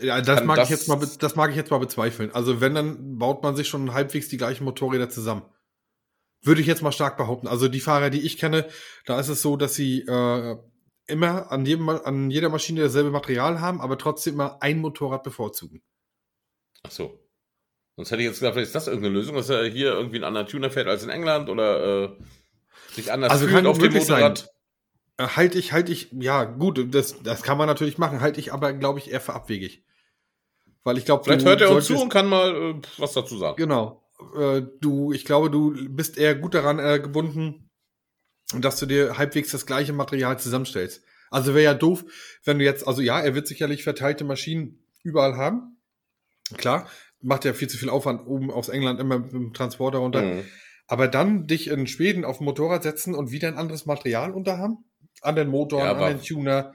[0.00, 2.32] Ja, das mag das ich jetzt mal, das mag ich jetzt mal bezweifeln.
[2.32, 5.42] Also wenn, dann baut man sich schon halbwegs die gleichen Motorräder zusammen.
[6.42, 7.48] Würde ich jetzt mal stark behaupten.
[7.48, 8.68] Also die Fahrer, die ich kenne,
[9.04, 10.56] da ist es so, dass sie äh,
[11.06, 15.82] immer an, jedem, an jeder Maschine dasselbe Material haben, aber trotzdem immer ein Motorrad bevorzugen.
[16.82, 17.20] Ach so.
[17.96, 20.24] Sonst hätte ich jetzt gedacht, vielleicht ist das irgendeine Lösung, dass er hier irgendwie einen
[20.24, 22.16] anderen Tuner fährt als in England oder äh,
[22.92, 24.38] sich anders also fühlt auf dem Motorrad.
[24.38, 24.48] Sein.
[25.20, 28.52] Äh, halte ich, halte ich, ja, gut, das, das kann man natürlich machen, halte ich
[28.52, 29.84] aber, glaube ich, eher für abwegig.
[30.82, 33.56] Weil ich glaube, vielleicht hört er uns zu und kann mal äh, was dazu sagen.
[33.56, 34.02] Genau.
[34.34, 37.68] Äh, du, ich glaube, du bist eher gut daran äh, gebunden,
[38.54, 41.02] dass du dir halbwegs das gleiche Material zusammenstellst.
[41.30, 42.04] Also wäre ja doof,
[42.44, 45.76] wenn du jetzt, also ja, er wird sicherlich verteilte Maschinen überall haben.
[46.56, 46.88] Klar,
[47.20, 50.22] macht ja viel zu viel Aufwand oben aus England immer mit dem Transporter runter.
[50.22, 50.44] Mhm.
[50.88, 54.89] Aber dann dich in Schweden auf ein Motorrad setzen und wieder ein anderes Material unterhaben?
[55.20, 56.74] An den Motor, Ja, an den Tuner.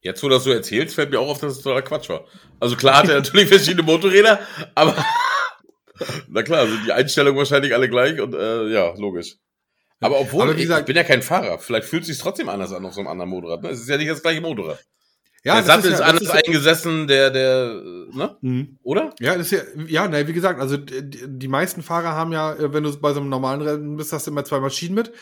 [0.00, 2.24] Jetzt, wo das so erzählst, fällt mir auch auf, dass es totaler Quatsch war.
[2.58, 4.40] Also klar hat er natürlich verschiedene Motorräder,
[4.74, 4.96] aber
[6.28, 9.36] na klar, sind die Einstellungen wahrscheinlich alle gleich und äh, ja, logisch.
[10.00, 12.18] Aber obwohl, Aber wie ich, gesagt- ich bin ja kein Fahrer, vielleicht fühlt es sich
[12.18, 13.62] trotzdem anders an auf so einem anderen Motorrad.
[13.62, 13.68] Ne?
[13.70, 14.84] Es ist ja nicht das gleiche Motorrad.
[15.44, 17.66] Ja, der Sattel ist, ja- das anders ist eingesessen, der, der,
[18.12, 18.36] ne?
[18.40, 18.78] Mhm.
[18.82, 19.10] Oder?
[19.20, 22.52] Ja, das ist ja, ja, ne, wie gesagt, also die, die meisten Fahrer haben ja,
[22.54, 25.12] äh, wenn du bei so einem normalen Rennen bist, hast du immer zwei Maschinen mit.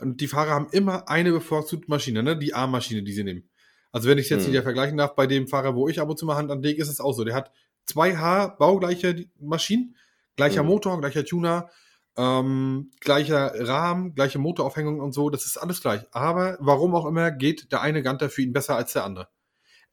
[0.00, 2.36] Und die Fahrer haben immer eine bevorzugte Maschine, ne?
[2.38, 3.48] Die A-Maschine, die sie nehmen.
[3.92, 4.52] Also wenn ich jetzt Hm.
[4.52, 6.88] wieder vergleichen darf, bei dem Fahrer, wo ich ab und zu mal Hand anlege, ist
[6.88, 7.24] es auch so.
[7.24, 7.50] Der hat
[7.86, 9.96] zwei H baugleiche Maschinen,
[10.36, 10.66] gleicher Hm.
[10.66, 11.70] Motor, gleicher Tuner,
[12.16, 15.30] ähm, gleicher Rahmen, gleiche Motoraufhängung und so.
[15.30, 16.02] Das ist alles gleich.
[16.12, 19.28] Aber warum auch immer geht der eine Ganter für ihn besser als der andere.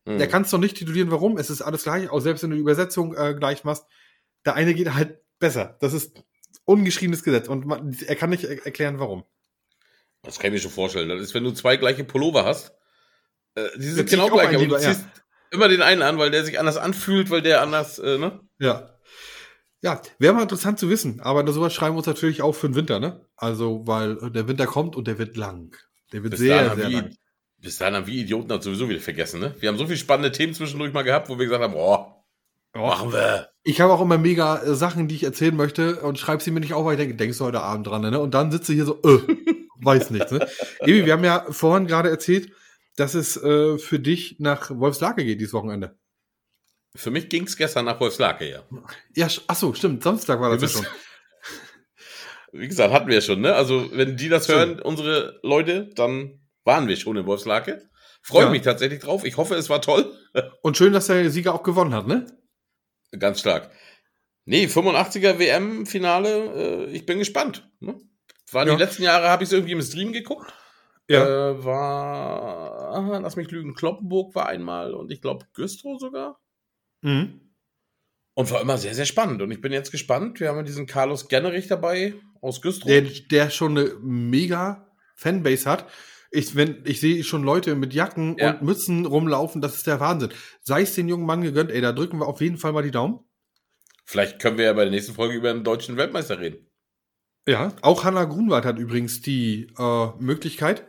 [0.06, 0.18] Hm.
[0.18, 1.38] Der kannst doch nicht titulieren, warum.
[1.38, 3.86] Es ist alles gleich, auch selbst wenn du die Übersetzung äh, gleich machst.
[4.46, 5.78] Der eine geht halt besser.
[5.80, 6.24] Das ist
[6.66, 9.24] ungeschriebenes Gesetz und man, er kann nicht er erklären, warum.
[10.26, 11.10] Das kann ich mir schon vorstellen.
[11.10, 12.74] Das ist, wenn du zwei gleiche Pullover hast,
[13.56, 14.94] äh, die sind genau gleich, aber du lieber, ja.
[14.94, 15.06] ziehst
[15.52, 18.40] immer den einen an, weil der sich anders anfühlt, weil der anders, äh, ne?
[18.60, 18.92] Ja.
[19.82, 22.76] Ja, wäre mal interessant zu wissen, aber sowas schreiben wir uns natürlich auch für den
[22.76, 23.26] Winter, ne?
[23.36, 25.76] Also, weil der Winter kommt und der wird lang.
[26.12, 27.16] Der wird Bis sehr, sehr lang.
[27.60, 29.56] bis dahin haben wir Idioten das sowieso wieder vergessen, ne?
[29.60, 32.24] Wir haben so viele spannende Themen zwischendurch mal gehabt, wo wir gesagt haben, boah,
[32.74, 33.50] machen wir.
[33.64, 36.60] Ich habe auch immer mega äh, Sachen, die ich erzählen möchte und schreibe sie mir
[36.62, 38.20] nicht auf, weil ich denke, denkst du heute Abend dran, ne?
[38.20, 39.20] Und dann sitze ich hier so, äh,
[39.82, 40.48] weiß nichts, ne?
[40.82, 42.52] Ebi, wir haben ja vorhin gerade erzählt,
[42.96, 45.98] dass es äh, für dich nach Wolfslake geht dieses Wochenende.
[46.96, 48.64] Für mich ging's gestern nach Wolfslake, ja.
[49.16, 50.02] Ja, ach so, stimmt.
[50.04, 50.88] Samstag war das ja schon.
[52.54, 53.54] Wie gesagt, hatten wir schon, ne?
[53.54, 54.60] Also, wenn die das Stimmt.
[54.60, 57.90] hören, unsere Leute, dann waren wir schon in Wolfslake.
[58.22, 58.50] Freue Ja.
[58.50, 59.26] mich tatsächlich drauf.
[59.26, 60.18] Ich hoffe, es war toll.
[60.62, 62.26] Und schön, dass der Sieger auch gewonnen hat, ne?
[63.20, 63.72] Ganz stark.
[64.46, 67.70] Nee, 85er WM-Finale, äh, ich bin gespannt.
[67.82, 68.00] Ne?
[68.52, 68.76] Waren Ja.
[68.76, 70.54] die letzten Jahre, habe ich es irgendwie im Stream geguckt.
[71.08, 71.50] Ja.
[71.52, 76.40] Äh, war, aha, lass mich lügen, Kloppenburg war einmal und ich glaube Güstrow sogar.
[77.02, 77.42] Mhm.
[78.34, 79.42] Und war immer sehr, sehr spannend.
[79.42, 80.40] Und ich bin jetzt gespannt.
[80.40, 82.88] Wir haben ja diesen Carlos Gennerich dabei aus Güstrow.
[82.88, 85.88] Der, der schon eine mega Fanbase hat.
[86.32, 88.52] Ich, wenn, ich sehe schon Leute mit Jacken Ja.
[88.52, 90.34] und Mützen rumlaufen, das ist der Wahnsinn.
[90.62, 92.92] Sei es den jungen Mann gegönnt, ey, da drücken wir auf jeden Fall mal die
[92.92, 93.20] Daumen.
[94.04, 96.70] Vielleicht können wir ja bei der nächsten Folge über einen deutschen Weltmeister reden.
[97.48, 100.86] Ja, auch Hanna Grunwald hat übrigens die äh, Möglichkeit,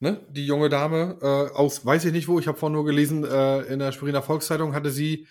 [0.00, 3.24] ne, die junge Dame äh, aus, weiß ich nicht wo, ich habe vorhin nur gelesen,
[3.24, 5.28] äh, in der Schweriner Volkszeitung hatte sie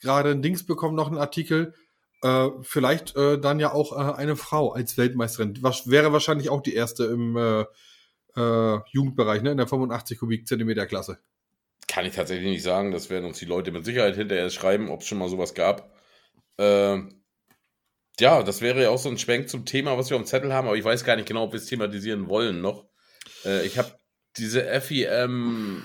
[0.00, 1.74] gerade ein Dings bekommen, noch einen Artikel,
[2.22, 5.58] äh, vielleicht äh, dann ja auch äh, eine Frau als Weltmeisterin.
[5.60, 7.64] Was wäre wahrscheinlich auch die erste im äh,
[8.36, 11.18] äh, Jugendbereich, ne, in der 85 Kubikzentimeter Klasse.
[11.88, 12.90] Kann ich tatsächlich nicht sagen.
[12.90, 15.92] Das werden uns die Leute mit Sicherheit hinterher schreiben, ob es schon mal sowas gab.
[16.58, 17.21] Ähm,
[18.20, 20.66] ja, das wäre ja auch so ein Schwenk zum Thema, was wir dem Zettel haben,
[20.66, 22.86] aber ich weiß gar nicht genau, ob wir es thematisieren wollen noch.
[23.44, 23.92] Äh, ich habe
[24.36, 25.82] diese FEM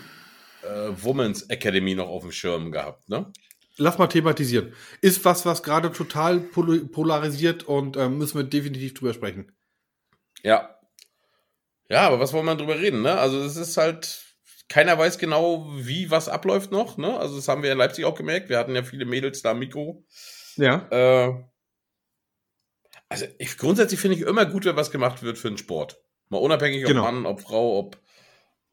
[0.63, 3.31] äh, Women's Academy noch auf dem Schirm gehabt, ne?
[3.79, 4.73] Lass mal thematisieren.
[5.01, 9.51] Ist was, was gerade total pol polarisiert und ähm, müssen wir definitiv drüber sprechen.
[10.43, 10.75] Ja.
[11.89, 13.17] Ja, aber was wollen wir drüber reden, ne?
[13.17, 14.25] Also es ist halt,
[14.67, 17.17] keiner weiß genau, wie was abläuft noch, ne?
[17.19, 18.49] Also das haben wir in Leipzig auch gemerkt.
[18.49, 20.03] Wir hatten ja viele Mädels da am Mikro.
[20.55, 20.87] Ja.
[20.89, 21.43] Äh,
[23.09, 26.01] also ich, grundsätzlich finde ich immer gut, wenn was gemacht wird für den Sport.
[26.29, 27.03] Mal unabhängig, ob Genau.
[27.03, 27.99] Mann, ob Frau, ob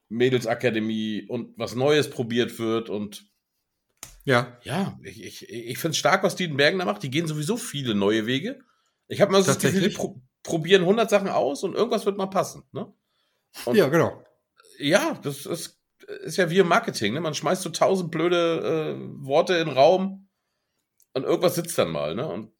[0.09, 2.91] Mädelsakademie und was Neues probiert wird.
[2.91, 3.31] Und
[4.25, 4.59] Ja.
[4.63, 7.03] ja, ich, ich, ich finde es stark, was die in Bergen da macht.
[7.03, 8.59] Die gehen sowieso viele neue Wege.
[9.07, 12.19] Ich habe mal so das Gefühl, die pro probieren 100 Sachen aus und irgendwas wird
[12.19, 12.65] mal passen.
[12.73, 12.93] Ne?
[13.65, 14.23] Und Ja, genau.
[14.79, 15.81] ja, das ist,
[16.23, 17.15] ist ja wie im Marketing.
[17.15, 17.23] Ne?
[17.23, 20.29] Man schmeißt so tausend blöde äh, Worte in den Raum
[21.15, 22.15] und irgendwas sitzt dann mal.
[22.15, 22.29] Ne?
[22.29, 22.53] Und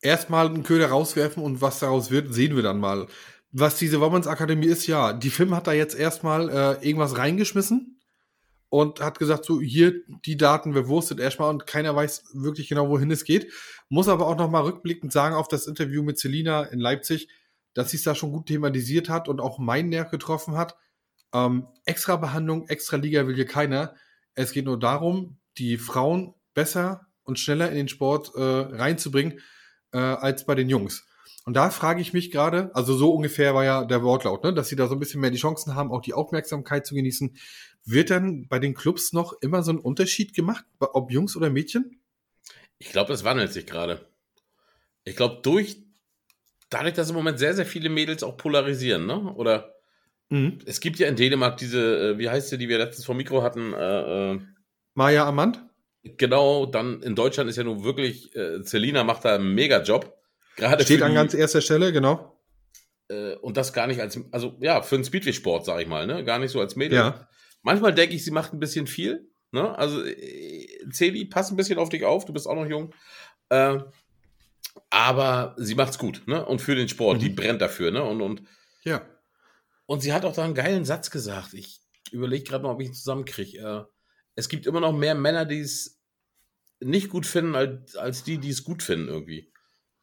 [0.00, 3.06] erstmal einen Köder rauswerfen und was daraus wird, sehen wir dann mal.
[3.52, 8.00] Was diese Women's Akademie ist, ja, die Film hat da jetzt erstmal äh, irgendwas reingeschmissen
[8.68, 13.10] und hat gesagt, so hier die Daten bewurstet erstmal und keiner weiß wirklich genau, wohin
[13.10, 13.52] es geht.
[13.88, 17.28] Muss aber auch nochmal rückblickend sagen auf das Interview mit Selina in Leipzig,
[17.74, 20.76] dass sie es da schon gut thematisiert hat und auch meinen Nerv getroffen hat.
[21.34, 23.94] Ähm, extra Behandlung, extra Liga will hier keiner.
[24.34, 29.40] Es geht nur darum, die Frauen besser und schneller in den Sport äh, reinzubringen
[29.92, 31.06] äh, als bei den Jungs.
[31.44, 34.68] Und da frage ich mich gerade, also so ungefähr war ja der Wortlaut, ne, dass
[34.68, 37.36] sie da so ein bisschen mehr die Chancen haben, auch die Aufmerksamkeit zu genießen.
[37.84, 42.02] Wird dann bei den Clubs noch immer so ein Unterschied gemacht, ob Jungs oder Mädchen?
[42.78, 44.06] Ich glaube, das wandelt sich gerade.
[45.04, 45.82] Ich glaube, durch,
[46.68, 49.34] dadurch, dass im Moment sehr, sehr viele Mädels auch polarisieren, ne?
[49.34, 49.74] Oder
[50.32, 50.58] Mhm.
[50.64, 53.42] es gibt ja in Dänemark diese, äh, wie heißt sie, die wir letztens vom Mikro
[53.42, 54.40] hatten, äh, äh,
[54.94, 55.64] Maja Amand?
[56.02, 60.16] Genau, dann in Deutschland ist ja nun wirklich, äh, Selina macht da einen Mega-Job.
[60.56, 62.40] Gerade Steht an ganz erster Stelle, genau.
[63.08, 66.24] äh, und das gar nicht als, also ja, für einen Speedway-Sport, sag ich mal, ne?
[66.24, 66.98] Gar nicht so als Mädel.
[66.98, 67.28] Ja.
[67.62, 69.28] Manchmal denke ich, sie macht ein bisschen viel.
[69.52, 69.76] Ne?
[69.76, 72.94] Also, äh, Celi, pass ein bisschen auf dich auf, du bist auch noch jung.
[73.48, 73.78] Äh,
[74.90, 76.44] aber sie macht's gut, ne?
[76.44, 77.20] Und für den Sport, Mhm.
[77.20, 78.02] die brennt dafür, ne?
[78.02, 78.42] Und, und,
[78.84, 79.02] Ja.
[79.86, 81.54] und sie hat auch da einen geilen Satz gesagt.
[81.54, 81.80] Ich
[82.12, 83.58] überlege gerade mal, ob ich ihn zusammenkriege.
[83.58, 83.84] Äh,
[84.40, 86.00] es gibt immer noch mehr Männer, die es
[86.80, 89.52] nicht gut finden, als, als die, die es gut finden, irgendwie.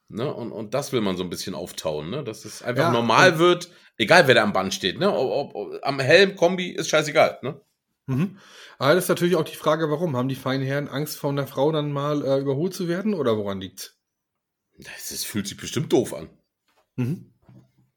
[0.10, 0.34] Ne?
[0.34, 2.24] Und, und das will man so ein bisschen auftauen, ne?
[2.24, 5.12] Dass es einfach Ja, normal wird, egal wer da am Band steht, ne?
[5.12, 7.60] Ob, ob, ob, am Helm, Kombi, ist scheißegal, ne?
[8.06, 8.38] Mhm.
[8.78, 10.16] Aber das ist natürlich auch die Frage, warum?
[10.16, 13.38] Haben die feinen Herren Angst von der Frau dann mal äh, überholt zu werden oder
[13.38, 13.98] woran liegt's?
[14.78, 16.30] Das, das fühlt sich bestimmt doof an.
[16.96, 17.34] Mhm.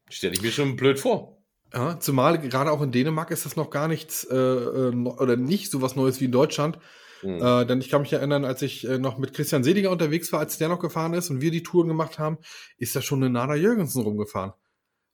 [0.09, 1.40] Stelle ich mir schon blöd vor.
[1.73, 5.71] Ja, zumal gerade auch in Dänemark ist das noch gar nichts äh, äh, oder nicht
[5.71, 6.77] so was Neues wie in Deutschland.
[7.21, 7.41] Hm.
[7.41, 10.39] Äh, denn ich kann mich erinnern, als ich äh, noch mit Christian Seliger unterwegs war,
[10.39, 12.39] als der noch gefahren ist und wir die Touren gemacht haben,
[12.77, 14.53] ist da schon eine Nana Jürgensen rumgefahren.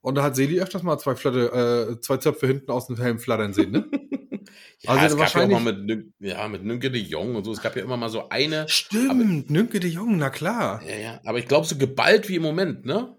[0.02, 3.20] Und da hat Seli öfters mal zwei Flatte, äh, zwei Zöpfe hinten aus dem Helm
[3.20, 3.90] flattern sehen, ne?
[4.80, 7.52] Ja, Also es gab ja auch mal mit, ja, mit Nünke de Jong und so.
[7.52, 8.70] Es gab ja immer mal so eine.
[8.70, 10.82] Stimmt, Nünke de Jong, na klar.
[10.88, 11.22] Ja, ja.
[11.26, 13.18] Aber ich glaube, so geballt wie im Moment, ne?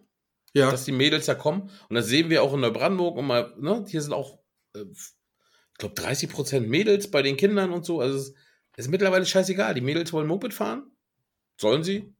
[0.55, 1.71] Ja, Dass die Mädels da kommen.
[1.89, 3.17] Und das sehen wir auch in Neubrandenburg.
[3.17, 3.85] Und mal, ne?
[3.87, 4.39] Hier sind auch,
[4.75, 8.01] äh, ich glaube, 30 Prozent Mädels bei den Kindern und so.
[8.01, 8.35] Also es
[8.77, 9.75] ist mittlerweile scheißegal.
[9.75, 10.91] Die Mädels wollen Moped fahren.
[11.57, 12.15] Sollen sie?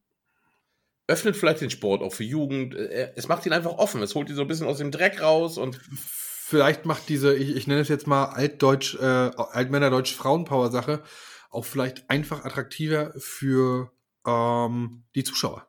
[1.07, 2.75] Öffnet vielleicht den Sport auch für Jugend.
[2.75, 4.03] Äh, Es macht ihn einfach offen.
[4.03, 7.57] Es holt ihn so ein bisschen aus dem Dreck raus und vielleicht macht diese, ich,
[7.57, 11.03] ich nenne es jetzt mal altdeutsch, äh, altmännerdeutsch Frauenpower-Sache
[11.51, 13.91] auch vielleicht einfach attraktiver für
[14.27, 15.68] ähm, die Zuschauer.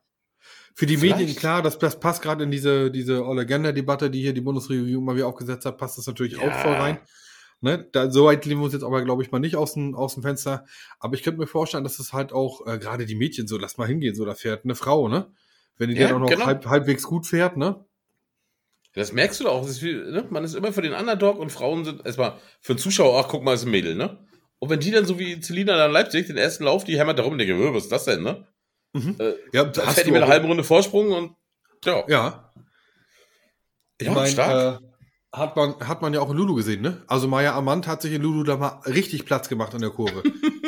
[0.79, 1.19] Für die Vielleicht.
[1.19, 5.03] Medien, klar, das, das passt gerade in diese, diese Olle Gender-Debatte, die hier die Bundesregierung
[5.03, 6.39] mal wieder aufgesetzt hat, passt das natürlich Ja.
[6.39, 6.99] auch voll rein.
[7.59, 7.85] Ne?
[7.91, 10.13] Da, so weit lehnen wir uns jetzt aber, glaube ich, mal nicht aus dem, aus
[10.13, 10.63] dem Fenster.
[11.01, 13.77] Aber ich könnte mir vorstellen, dass es halt auch, äh, gerade die Mädchen so, lass
[13.77, 15.29] mal hingehen, so, da fährt eine Frau, ne?
[15.77, 16.45] Wenn die Ja, dann auch noch genau.
[16.45, 17.83] halb, halbwegs gut fährt, ne?
[18.93, 19.67] Das merkst du doch auch.
[19.67, 20.27] Ist wie, ne?
[20.29, 23.43] Man ist immer für den Underdog und Frauen sind erstmal für den Zuschauer, ach, guck
[23.43, 24.17] mal, ist ein Mädel, ne?
[24.59, 27.19] Und wenn die dann so wie Celina dann in Leipzig den ersten Lauf, die hämmert
[27.19, 28.47] da rum, denke, ich, was ist das denn, ne?
[28.93, 29.15] Mhm.
[29.19, 31.35] Äh, Ja, da hast fährt die du mit einer auch- halben Runde Vorsprung und
[31.85, 32.03] ja.
[32.07, 32.51] Ja.
[33.97, 34.81] Ich Ja, meine, stark.
[34.81, 34.85] äh,
[35.31, 37.03] hat man, hat man ja auch in Lulu gesehen, ne?
[37.07, 40.23] Also Maya Amand hat sich in Lulu da mal richtig Platz gemacht in der Kurve.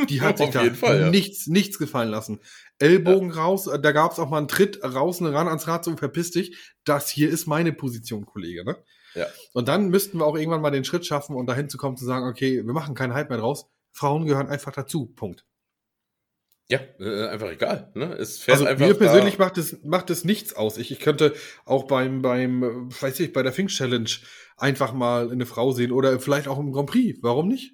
[0.09, 1.09] Die hat sich da Fall, ja.
[1.09, 2.39] nichts, nichts gefallen lassen.
[2.77, 5.95] Ellbogen raus, äh, da gab es auch mal einen Tritt raus, ran ans Rad, so
[5.97, 6.57] verpiss dich.
[6.83, 8.77] Das hier ist meine Position, Kollege, ne?
[9.15, 9.25] Ja.
[9.53, 12.05] Und dann müssten wir auch irgendwann mal den Schritt schaffen und dahin zu kommen, zu
[12.05, 13.65] sagen, okay, wir machen keinen Hype mehr draus.
[13.91, 15.07] Frauen gehören einfach dazu.
[15.07, 15.43] Punkt.
[16.71, 18.13] Ja, äh, einfach egal, ne?
[18.13, 20.77] Es fährt Also einfach mir persönlich da, macht es, macht es nichts aus.
[20.77, 21.33] Ich, ich könnte
[21.65, 24.09] auch beim, beim, äh, weiß ich, bei der Fink Challenge
[24.55, 27.19] einfach mal eine Frau sehen oder vielleicht auch im Grand Prix.
[27.21, 27.73] Warum nicht?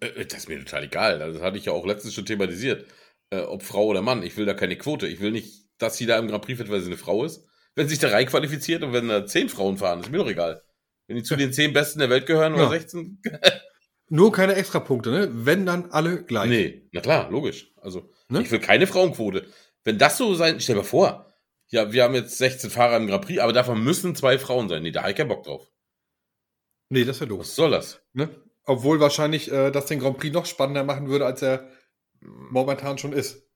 [0.00, 1.18] äh, das ist mir total egal.
[1.20, 2.86] Das hatte ich ja auch letztens schon thematisiert.
[3.30, 4.24] Äh, ob Frau oder Mann.
[4.24, 5.06] Ich will da keine Quote.
[5.06, 7.46] Ich will nicht, dass sie da im Grand Prix fährt, weil sie eine Frau ist.
[7.76, 10.60] Wenn sich da reinqualifiziert und wenn da zehn Frauen fahren, ist mir doch egal.
[11.06, 12.70] Wenn die zu den zehn Besten der Welt gehören oder Ja.
[12.70, 13.22] 16,
[14.10, 15.28] Nur keine Extrapunkte, ne?
[15.32, 16.48] Wenn dann alle gleich.
[16.48, 17.72] Nee, na klar, logisch.
[17.76, 18.42] Also, Ne?
[18.42, 19.46] ich will keine Frauenquote.
[19.84, 21.32] Wenn das so sein, stell dir mal vor,
[21.68, 24.82] ja, wir haben jetzt 16 Fahrer im Grand Prix, aber davon müssen zwei Frauen sein.
[24.82, 25.66] Nee, da habe ich keinen Bock drauf.
[26.90, 27.54] Nee, das wäre Was doof.
[27.54, 28.00] soll das?
[28.12, 28.28] Ne?
[28.64, 31.68] Obwohl wahrscheinlich äh, das den Grand Prix noch spannender machen würde, als er
[32.20, 33.46] momentan schon ist.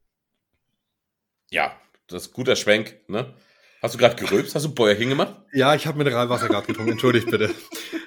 [1.51, 3.35] Ja, das ist guter Schwenk, ne?
[3.83, 4.55] Hast du gerade gerülpst?
[4.55, 5.35] Hast du Bäuerchen gemacht?
[5.53, 6.93] Ja, ich habe Mineralwasser gerade getrunken.
[6.93, 7.51] Entschuldigt bitte.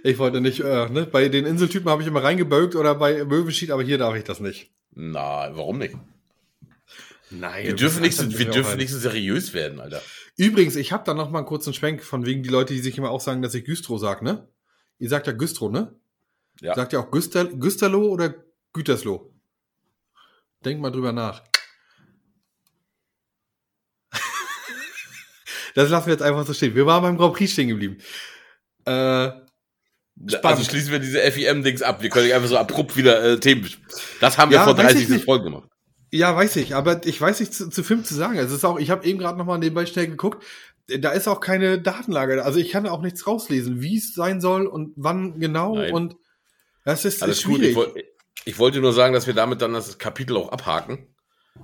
[0.03, 1.05] Ich wollte nicht, äh, ne?
[1.05, 4.39] Bei den Inseltypen habe ich immer reingebölkt oder bei Möwenschied, aber hier darf ich das
[4.39, 4.71] nicht.
[4.93, 5.95] Na, warum nicht?
[7.29, 7.65] Nein.
[7.65, 10.01] Wir dürfen nicht so, wir dürfen nicht so seriös werden, Alter.
[10.37, 12.97] Übrigens, ich habe da noch mal einen kurzen Schwenk von wegen die Leute, die sich
[12.97, 14.47] immer auch sagen, dass ich Güstrow sag, ne?
[14.97, 15.93] Ihr sagt ja Güstrow, ne?
[16.61, 16.73] Ja.
[16.75, 18.33] Sagt ihr auch Güster, Güsterloh oder
[18.71, 19.33] Gütersloh?
[20.63, 21.43] Denk mal drüber nach.
[25.75, 26.73] Das lassen wir jetzt einfach so stehen.
[26.73, 27.97] Wir waren beim Grand Prix stehen geblieben.
[28.85, 30.65] Äh, Also Spannend.
[30.65, 32.01] schließen wir diese FIM-Dings ab.
[32.01, 33.69] Wir können nicht einfach so abrupt wieder äh, Themen.
[34.21, 35.25] Das haben wir Ja, vor weiß ich 30 nicht.
[35.25, 35.69] Folgen gemacht.
[36.11, 38.37] ja, weiß ich, aber ich weiß nicht zu, zu Film zu sagen.
[38.37, 40.43] Es ist auch, ich habe eben gerade noch mal nebenbei schnell geguckt.
[40.87, 42.45] Da ist auch keine Datenlage.
[42.45, 45.93] Also ich kann auch nichts rauslesen, wie es sein soll und wann genau Nein.
[45.93, 46.15] und
[46.85, 47.55] das ist, Alles ist gut.
[47.57, 47.71] schwierig.
[47.71, 48.03] Ich, woll-
[48.45, 51.07] ich wollte nur sagen, dass wir damit dann das Kapitel auch abhaken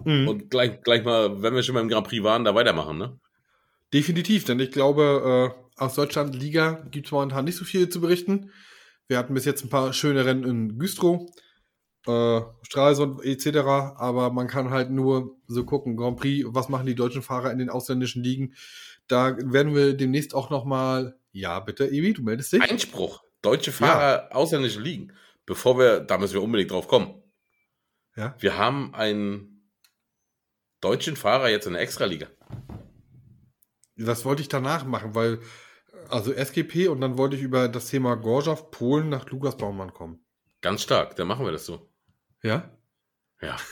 [0.06, 0.28] Mhm.
[0.28, 3.20] und gleich, gleich mal, wenn wir schon mal im Grand Prix waren, da weitermachen, ne?
[3.94, 8.00] Definitiv, denn ich glaube, äh, aus Deutschland Liga gibt es momentan nicht so viel zu
[8.00, 8.52] berichten.
[9.08, 11.30] Wir hatten bis jetzt ein paar schöne Rennen in Güstrow,
[12.08, 13.58] äh, Stralsund etc.,
[13.98, 17.60] aber man kann halt nur so gucken, Grand Prix, was machen die deutschen Fahrer in
[17.60, 18.54] den ausländischen Ligen.
[19.08, 22.62] Da werden wir demnächst auch noch mal, ja bitte, Evi, du meldest dich?
[22.62, 23.24] Einspruch.
[23.42, 25.14] Deutsche Fahrer ausländische Ligen.
[25.46, 27.22] Bevor wir, da müssen wir unbedingt drauf kommen.
[28.16, 28.36] Ja.
[28.40, 29.70] Wir haben einen
[30.80, 32.28] deutschen Fahrer jetzt in der Extraliga.
[34.06, 35.16] Was wollte ich danach machen?
[35.16, 35.40] Weil,
[36.10, 40.24] also SGP und dann wollte ich über das Thema Gorzow, Polen nach Lukas Baumann kommen.
[40.62, 41.90] Ganz stark, dann machen wir das so.
[42.44, 42.72] Ja?
[43.42, 43.58] Ja.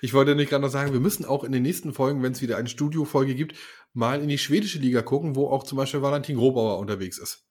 [0.00, 2.40] Ich wollte nicht gerade noch sagen, wir müssen auch in den nächsten Folgen, wenn es
[2.40, 3.56] wieder eine Studiofolge gibt,
[3.94, 7.44] mal in die schwedische Liga gucken, wo auch zum Beispiel Valentin Grobauer unterwegs ist.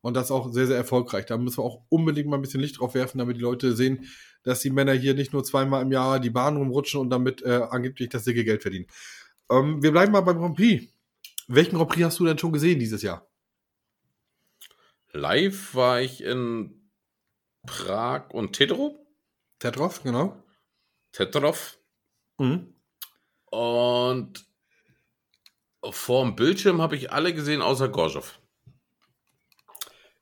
[0.00, 1.26] Und das auch sehr, sehr erfolgreich.
[1.26, 4.06] Da müssen wir auch unbedingt mal ein bisschen Licht drauf werfen, damit die Leute sehen,
[4.44, 7.60] dass die Männer hier nicht nur zweimal im Jahr die Bahn rumrutschen und damit äh,
[7.68, 8.86] angeblich das dicke Geld verdienen.
[9.50, 10.88] Ähm, wir bleiben mal beim Grand Prix.
[11.48, 13.26] Welchen Grand Prix hast du denn schon gesehen dieses Jahr?
[15.12, 16.90] Live war ich in
[17.66, 18.94] Prag und Tetrov.
[19.58, 20.42] Tetrov, genau.
[21.12, 21.78] Tetrov.
[22.38, 22.74] Mhm.
[23.46, 24.46] Und
[25.90, 28.38] vor dem Bildschirm habe ich alle gesehen, außer Gorzow.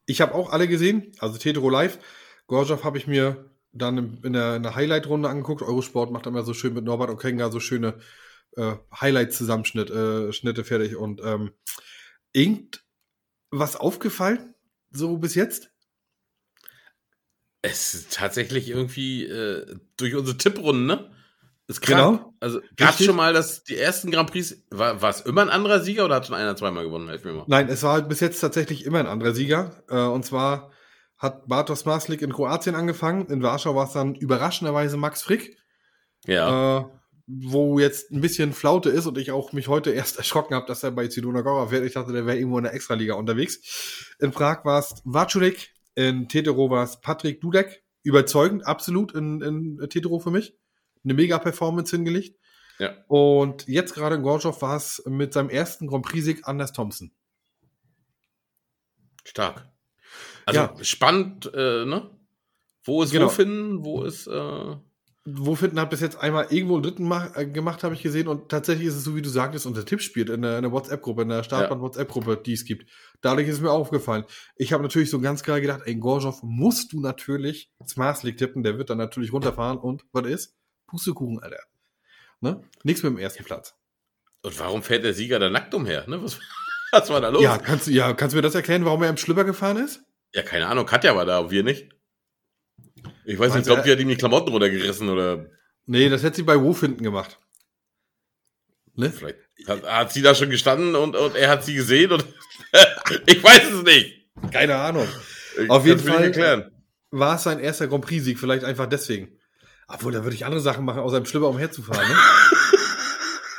[0.07, 1.99] Ich habe auch alle gesehen, also Tetro live.
[2.47, 5.63] Gorzow habe ich mir dann in der, der Highlight-Runde angeguckt.
[5.63, 7.99] Eurosport macht immer so schön mit Norbert Okenga so schöne
[8.57, 10.97] äh, Highlight-Zusammenschnitte äh, Schnitte fertig.
[10.97, 11.53] Und ähm,
[12.33, 12.85] irgend
[13.51, 14.55] was aufgefallen,
[14.91, 15.71] so bis jetzt?
[17.63, 21.11] Es ist tatsächlich irgendwie äh, durch unsere Tipprunden, ne?
[21.69, 22.21] Ist krank.
[22.21, 22.35] Genau.
[22.39, 25.51] Also gab es schon mal, dass die ersten Grand Prix, war, war es immer ein
[25.51, 27.09] anderer Sieger oder hat schon einer zweimal gewonnen?
[27.09, 27.45] Helf mir mal.
[27.49, 29.83] Nein, es war halt bis jetzt tatsächlich immer ein anderer Sieger.
[29.89, 30.71] Äh, und zwar
[31.17, 33.27] hat Bartosz Maslik in Kroatien angefangen.
[33.27, 35.57] In Warschau war es dann überraschenderweise Max Frick.
[36.27, 36.79] Ja.
[36.79, 36.85] Äh,
[37.27, 40.83] wo jetzt ein bisschen Flaute ist und ich auch mich heute erst erschrocken habe, dass
[40.83, 41.85] er bei Zidona Gora fährt.
[41.85, 44.15] Ich dachte, der wäre irgendwo in der Extraliga unterwegs.
[44.21, 47.83] In Prag war es Vaculik, in Tetero war es Patrick Dudek.
[48.03, 50.55] Überzeugend, absolut in, in Tetero für mich
[51.03, 52.39] eine Mega-Performance hingelegt.
[52.79, 52.95] Ja.
[53.09, 57.11] Und jetzt gerade in Gorzow war es mit seinem ersten Grand Prix-Sieg Anders Thompson.
[59.25, 59.69] Stark.
[60.45, 60.75] Also Ja.
[60.83, 62.11] spannend, äh, ne?
[62.85, 63.27] Wo ist Genau.
[63.27, 64.77] wo finden, wo ist, äh,
[65.29, 68.29] Wo finden hat bis jetzt einmal irgendwo einen dritten ma- äh, gemacht, habe ich gesehen.
[68.29, 70.71] Und tatsächlich ist es so, wie du sagtest, unter Tipp spielt in der, in der
[70.71, 72.89] WhatsApp-Gruppe, in der Startbahn-WhatsApp-Gruppe, die es gibt.
[73.23, 74.25] Dadurch ist es mir aufgefallen.
[74.57, 78.37] Ich habe natürlich so ganz klar gedacht, ey, in Gorzow musst du natürlich Smart League
[78.39, 78.63] tippen.
[78.63, 79.79] Der wird dann natürlich runterfahren.
[79.79, 80.55] Und was ist?
[80.87, 81.59] Pustekuchen, Alter.
[82.41, 82.63] Ne?
[82.85, 83.75] Nichts mit dem ersten Platz.
[84.43, 86.23] und warum fährt der Sieger da nackt umher, ne?
[86.23, 86.39] Was,
[86.93, 87.43] was war da los?
[87.43, 90.05] Ja, kannst du, ja, kannst du mir das erklären, warum er im Schlüpper gefahren ist?
[90.35, 91.96] Ja, keine Ahnung, Katja war da, wir nicht.
[93.27, 95.47] Ich weiß nicht, ich glaube, du, die hat ihm die Klamotten runtergerissen oder
[95.87, 97.39] Nee, das hätte sie bei Wofinden gemacht.
[98.95, 99.11] Ne?
[99.11, 102.25] vielleicht hat, hat sie da schon gestanden und, und er hat sie gesehen und
[103.27, 104.27] ich weiß es nicht.
[104.53, 105.07] Keine Ahnung.
[105.63, 106.71] Ich Auf jeden Fall- erklären.
[107.11, 109.39] War es sein erster Grand Prix-Sieg, vielleicht einfach deswegen.
[109.89, 112.07] Obwohl, da würde ich andere Sachen machen, außer im Schlüpper umherzufahren.
[112.09, 112.17] Ne?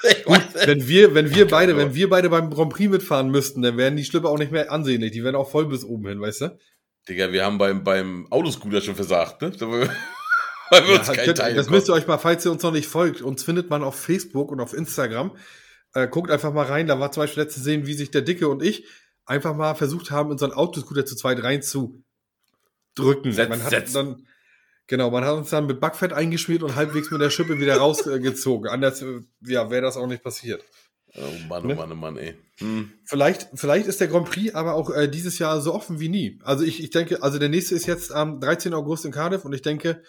[0.04, 0.68] Es.
[0.68, 3.96] wenn wir, wenn wir beide, wenn wir beide beim Grand Prix mitfahren müssten, dann wären
[3.98, 5.12] die Schlüpper auch nicht mehr ansehnlich.
[5.12, 6.58] Die wären auch voll bis oben hin, weißt du?
[7.08, 9.52] Digga, wir haben beim, beim Autoscooter schon versagt, ne?
[9.60, 9.90] Wir-
[10.70, 12.62] Weil wir uns Ja, kein könnt- Teil das müsst ihr euch mal, falls ihr uns
[12.64, 15.36] noch nicht folgt, uns findet man auf Facebook und auf Instagram.
[15.94, 16.88] Äh, guckt einfach mal rein.
[16.88, 18.86] Da war zum Beispiel letztes sehen, wie sich der Dicke und ich
[19.26, 22.04] einfach mal versucht haben, in so einen Autoscooter zu zweit rein zu
[22.96, 23.32] drücken.
[23.32, 23.94] Setz- man hat setz.
[23.94, 24.28] dann,
[24.88, 28.70] genau, man hat uns dann mit Backfett eingeschmiert und halbwegs mit der Schippe wieder rausgezogen.
[28.70, 30.66] Anders, äh, ja, wäre das auch nicht passiert.
[31.18, 31.76] Oh Mann, oh Ne?
[31.76, 32.36] Mann, oh Mann, ey.
[32.60, 32.92] Hm.
[33.06, 36.40] Vielleicht, vielleicht ist der Grand Prix aber auch äh, dieses Jahr so offen wie nie.
[36.44, 38.74] Also ich, ich denke, also der nächste ist jetzt am 13.
[38.74, 40.02] August in Cardiff und ich denke,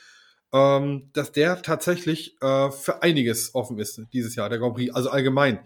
[0.53, 4.95] ähm, dass der tatsächlich äh, für einiges offen ist dieses Jahr, der Grand Prix.
[4.95, 5.61] Also allgemein.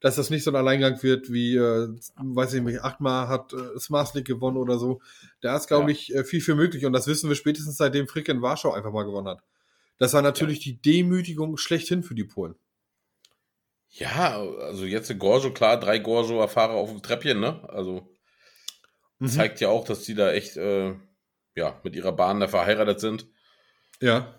[0.00, 3.76] Dass das nicht so ein Alleingang wird wie, äh, weiß ich nicht, achtmal hat äh,
[3.80, 5.00] Smart League gewonnen oder so.
[5.40, 5.96] Da ist, glaube Ja.
[5.96, 6.86] ich, äh, viel, viel möglich.
[6.86, 9.42] Und das wissen wir spätestens seitdem Frick in Warschau einfach mal gewonnen hat.
[9.98, 12.54] Das war natürlich die Demütigung schlechthin für die Polen.
[13.90, 17.66] Ja, also jetzt in Gorjo, klar, drei Gorjo-Fahrer auf dem Treppchen, ne?
[17.68, 18.08] Also
[19.18, 19.28] Mhm.
[19.28, 20.94] zeigt ja auch, dass die da echt, äh,
[21.56, 23.26] ja, mit ihrer Bahn da verheiratet sind.
[24.00, 24.34] Ja.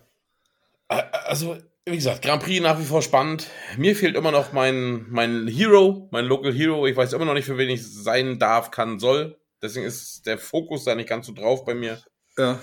[0.88, 3.47] Also, wie gesagt, Grand Prix nach wie vor spannend.
[3.77, 6.88] Mir fehlt immer noch mein, mein Hero, mein Local Hero.
[6.88, 9.38] Ich weiß immer noch nicht, für wen ich sein darf, kann, soll.
[9.62, 12.01] Deswegen ist der Fokus da nicht ganz so drauf bei mir.
[12.38, 12.59] Ja.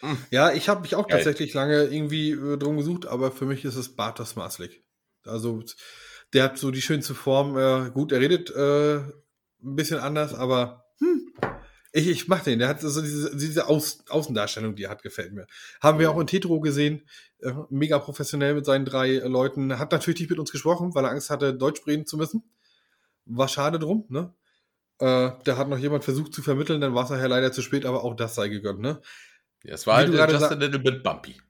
[0.00, 0.18] Hm.
[0.30, 1.18] Ja, ich habe mich auch Geil.
[1.18, 4.82] tatsächlich lange irgendwie äh, drum gesucht, aber für mich ist es Bartos Maslik.
[5.24, 5.62] Also
[6.32, 7.56] der hat so die schönste Form.
[7.56, 11.32] Äh, gut, er redet äh, ein bisschen anders, aber hm,
[11.92, 12.58] ich, ich mach den.
[12.58, 15.46] Der hat so diese, diese Aus, Außendarstellung, die er hat, gefällt mir.
[15.80, 17.02] Haben wir auch in Tetro gesehen.
[17.40, 19.78] Äh, mega professionell mit seinen drei äh, Leuten.
[19.78, 22.44] Hat natürlich nicht mit uns gesprochen, weil er Angst hatte, Deutsch reden zu müssen.
[23.24, 24.34] War schade drum, ne?
[24.98, 27.86] Äh, da hat noch jemand versucht zu vermitteln, dann war es nachher leider zu spät,
[27.86, 29.00] aber auch das sei gegönnt, ne?
[29.64, 31.40] Ja, es war Wie halt gerade just a little bit bumpy.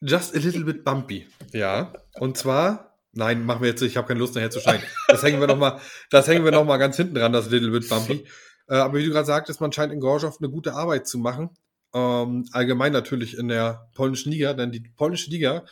[0.00, 1.26] Just a little bit bumpy.
[1.52, 1.92] Ja.
[2.18, 3.82] Und zwar, Nein, machen wir jetzt.
[3.82, 4.82] Ich habe keine Lust, nachher zu schneiden.
[5.08, 5.80] Das hängen wir nochmal
[6.12, 8.26] noch mal ganz hinten dran, das Little Bit Bumpy.
[8.68, 11.50] Äh, aber wie du gerade sagtest, man scheint in Gorzow eine gute Arbeit zu machen.
[11.92, 15.64] Ähm, allgemein natürlich in der polnischen Liga, denn die polnische Liga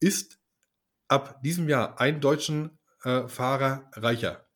[0.00, 0.38] ist
[1.06, 4.46] ab diesem Jahr einen deutschen äh, Fahrer reicher.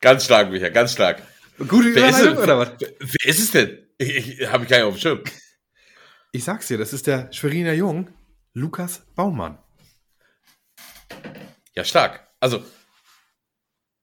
[0.00, 1.22] Ganz stark, Micha, ganz stark.
[1.58, 2.70] Gute Überleitung, oder was?
[2.78, 3.78] Wer ist es denn?
[3.98, 5.20] Ich, ich, Habe ich gar auf dem Schirm.
[6.32, 8.08] Ich sag's dir, das ist der Schweriner Jung,
[8.54, 9.58] Lukas Baumann.
[11.74, 12.26] Ja, stark.
[12.40, 12.62] Also,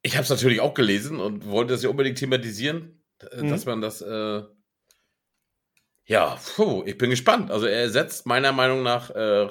[0.01, 3.49] ich habe es natürlich auch gelesen und wollte das ja unbedingt thematisieren, äh, Mhm.
[3.49, 4.01] dass man das.
[4.01, 4.43] Äh,
[6.05, 7.51] ja, puh, ich bin gespannt.
[7.51, 9.47] Also, er ersetzt meiner Meinung nach äh,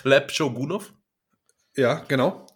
[0.00, 0.94] Chleb Shogunov.
[1.76, 2.46] Ja, genau.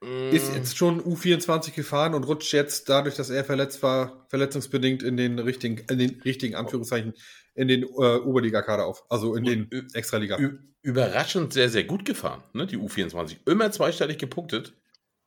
[0.00, 5.02] Mm, Ist jetzt schon U24 gefahren und rutscht jetzt dadurch, dass er verletzt war, verletzungsbedingt
[5.02, 7.14] in den richtigen, in den richtigen Anführungszeichen,
[7.54, 9.04] in den äh, Oberliga-Kader auf.
[9.08, 10.38] Also in den Ü- Extraliga.
[10.82, 12.66] überraschend sehr, sehr gut gefahren, ne?
[12.66, 13.38] Die U24.
[13.46, 14.74] Immer zweistellig gepunktet.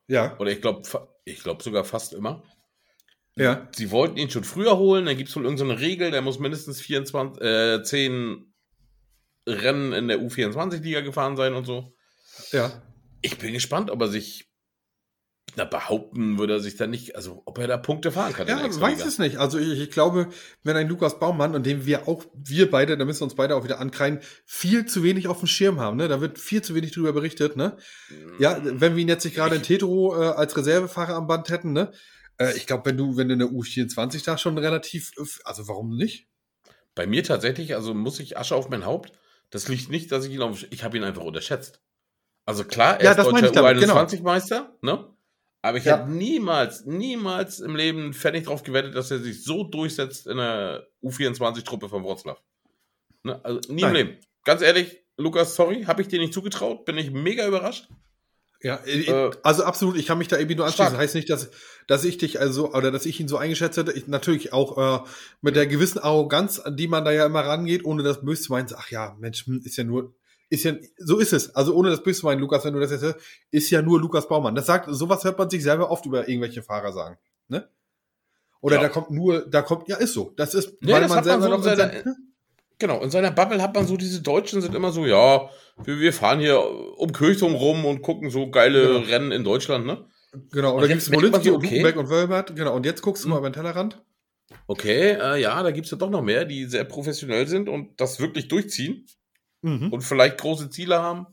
[0.07, 0.81] Ja, Oder ich glaube
[1.25, 2.41] ich glaub sogar fast immer.
[3.35, 3.67] ja.
[3.75, 6.79] Sie wollten ihn schon früher holen, dann gibt es wohl irgendeine Regel, der muss mindestens
[6.81, 8.53] 24, äh, 10
[9.47, 11.93] Rennen in der U24-Liga gefahren sein und so.
[12.51, 12.81] Ja.
[13.21, 14.50] Ich bin gespannt, ob er sich
[15.55, 18.47] na, behaupten würde er sich da nicht, also ob er da Punkte fahren kann.
[18.47, 19.37] Ja, weiß es nicht.
[19.37, 20.29] Also ich, ich glaube,
[20.63, 23.55] wenn ein Lukas Baumann und dem wir auch, wir beide, da müssen wir uns beide
[23.55, 26.07] auch wieder ankreien, viel zu wenig auf dem Schirm haben, ne?
[26.07, 27.77] Da wird viel zu wenig drüber berichtet, ne?
[28.39, 31.73] Ja, wenn wir ihn jetzt nicht gerade in Tetro äh, als Reservefahrer am Band hätten,
[31.73, 31.91] ne?
[32.37, 35.11] Äh, ich glaube, wenn du, wenn du in der U24 da schon relativ,
[35.43, 36.27] also warum nicht?
[36.95, 39.13] Bei mir tatsächlich, also muss ich Asche auf mein Haupt.
[39.49, 41.81] Das liegt nicht, dass ich ihn auf, ich habe ihn einfach unterschätzt.
[42.45, 43.95] Also klar, er Ja, ist deutscher ich damit, genau.
[43.97, 45.05] U21-Meister, ne?
[45.61, 45.99] Aber ich Ja.
[45.99, 50.37] hätte niemals, niemals im Leben einen Pfennig drauf gewettet, dass er sich so durchsetzt in
[50.37, 52.39] der U24-Truppe von Wroclaw.
[53.23, 53.39] Ne?
[53.45, 53.95] Also nie Nein.
[53.95, 54.17] im Leben.
[54.43, 57.87] Ganz ehrlich, Lukas, sorry, habe ich dir nicht zugetraut, bin ich mega überrascht.
[58.63, 60.89] Ja, äh, Äh, also absolut, ich kann mich da irgendwie nur anschließen.
[60.93, 61.01] stark.
[61.01, 61.49] Heißt nicht, dass,
[61.87, 63.91] dass ich dich also, oder dass ich ihn so eingeschätzt hätte.
[63.91, 65.07] Ich, natürlich auch äh,
[65.41, 68.51] mit der gewissen Arroganz, an die man da ja immer rangeht, ohne das böse zu
[68.51, 68.67] meinen.
[68.75, 70.13] Ach ja, Mensch, hm, ist ja nur,
[70.51, 71.55] ist ja, so ist es.
[71.55, 73.17] Also ohne das böse zu meinen, Lukas, wenn du das jetzt hörst,
[73.49, 74.53] ist ja nur Lukas Baumann.
[74.53, 77.17] Das sagt, sowas hört man sich selber oft über irgendwelche Fahrer sagen.
[77.47, 77.67] Ne?
[78.61, 78.81] Oder Ja.
[78.83, 80.33] da kommt nur, da kommt, ja, ist so.
[80.35, 82.15] Das ist, Nee, das hat man so in in seiner- sein-
[82.77, 85.49] Genau, in seiner Bubble hat man so, diese Deutschen sind immer so, ja,
[85.83, 86.59] wir, wir fahren hier
[86.97, 88.99] um Kirchturm rum und gucken so geile Genau.
[89.07, 90.05] Rennen in Deutschland, ne?
[90.51, 91.67] Genau, Und oder merkt man Molinski so, und okay.
[91.69, 92.55] Huckenbeck und Wölbert.
[92.55, 94.01] Genau, und jetzt guckst du mal über den Tellerrand.
[94.67, 98.19] Okay, äh, ja, da gibt's ja doch noch mehr, die sehr professionell sind und das
[98.19, 99.05] wirklich durchziehen
[99.61, 99.91] Mhm.
[99.91, 101.27] und vielleicht große Ziele haben.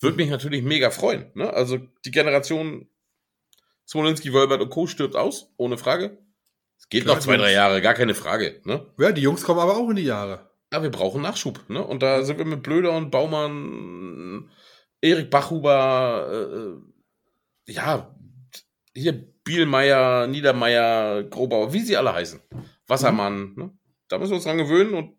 [0.00, 1.30] Würde mich natürlich mega freuen.
[1.34, 1.52] Ne?
[1.52, 2.88] Also die Generation
[3.86, 4.86] Smolinski, Wölbert und Co.
[4.86, 6.18] stirbt aus, ohne Frage.
[6.78, 8.60] Es geht Klar, noch zwei, drei Jahre, gar keine Frage.
[8.64, 8.86] Ne?
[8.98, 10.48] Ja, die Jungs kommen aber auch in die Jahre.
[10.70, 11.68] Aber wir brauchen Nachschub.
[11.68, 11.84] Ne?
[11.84, 14.48] Und da sind wir mit Blöder und Baumann,
[15.00, 16.78] Erik Bachhuber,
[17.66, 18.14] äh, ja,
[18.94, 19.12] hier
[19.44, 22.40] Bielmeier, Niedermeier, Grobauer, wie sie alle heißen.
[22.86, 23.54] Wassermann.
[23.56, 23.76] Ne?
[24.08, 25.16] Da müssen wir uns dran gewöhnen und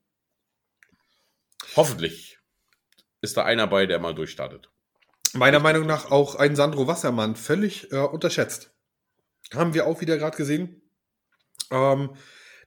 [1.76, 2.31] hoffentlich
[3.22, 4.70] ist da einer bei, der mal durchstartet.
[5.34, 8.72] Meiner Meinung nach auch ein Sandro Wassermann völlig äh, unterschätzt.
[9.54, 10.82] Haben wir auch wieder gerade gesehen.
[11.72, 12.16] Ähm,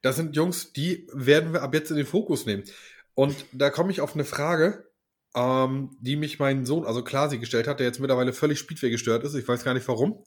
[0.02, 2.64] das sind Jungs, die werden wir ab jetzt in den Fokus nehmen.
[3.14, 4.90] Und da komme ich auf eine Frage,
[5.34, 9.24] ähm, die mich mein Sohn, also Klasi, gestellt hat, der jetzt mittlerweile völlig Speedway gestört
[9.24, 9.34] ist.
[9.34, 10.24] Ich weiß gar nicht warum.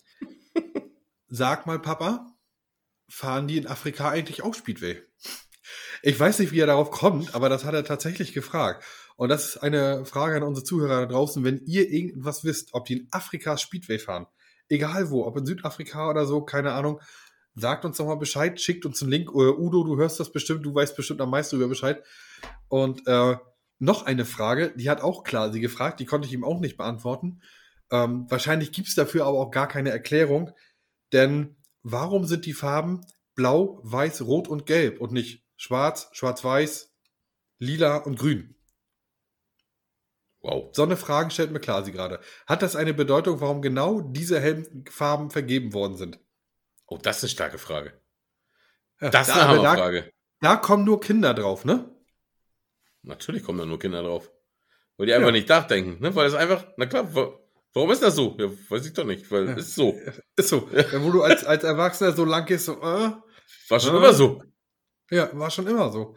[1.28, 2.34] Sag mal, Papa,
[3.10, 5.02] fahren die in Afrika eigentlich auch Speedway?
[6.02, 8.84] Ich weiß nicht, wie er darauf kommt, aber das hat er tatsächlich gefragt.
[9.18, 11.44] Und das ist eine Frage an unsere Zuhörer da draußen.
[11.44, 14.28] Wenn ihr irgendwas wisst, ob die in Afrika Speedway fahren,
[14.70, 17.02] egal wo, ob in Südafrika oder so, keine Ahnung,
[17.56, 19.34] sagt uns doch mal Bescheid, schickt uns einen Link.
[19.34, 22.04] Oder Udo, du hörst das bestimmt, du weißt bestimmt am meisten über Bescheid.
[22.68, 23.36] Und äh,
[23.80, 26.78] noch eine Frage, die hat auch klar sie gefragt, die konnte ich ihm auch nicht
[26.78, 27.42] beantworten.
[27.92, 30.52] Ähm, wahrscheinlich gibt's dafür aber auch gar keine Erklärung.
[31.12, 33.02] Denn warum sind die Farben
[33.34, 36.94] blau, weiß, rot und gelb und nicht schwarz, schwarz-weiß,
[37.58, 38.57] lila und grün?
[40.42, 40.70] Wow.
[40.74, 42.20] So eine Frage stellt mir Klasi gerade.
[42.46, 46.20] Hat das eine Bedeutung, warum genau diese Helmfarben vergeben worden sind?
[46.86, 48.00] Oh, das ist eine starke Frage.
[49.02, 50.12] Ja, Das ist da, eine da, Hammerfrage.
[50.42, 51.94] da kommen nur Kinder drauf, ne?
[53.04, 54.32] Natürlich kommen da nur Kinder drauf.
[54.98, 55.32] Weil die einfach Ja.
[55.34, 56.16] nicht nachdenken, ne?
[56.16, 57.38] Weil das einfach, na klar, wa-
[57.74, 58.36] warum ist das so?
[58.40, 59.54] Ja, weiß ich doch nicht, weil Ja.
[59.56, 59.94] ist so.
[60.36, 60.70] Ist so.
[60.72, 63.12] Ja, wo du als, als Erwachsener so lang gehst, so, äh,
[63.70, 63.98] War schon Ja.
[63.98, 64.44] immer so.
[65.10, 66.16] ja, war schon immer so.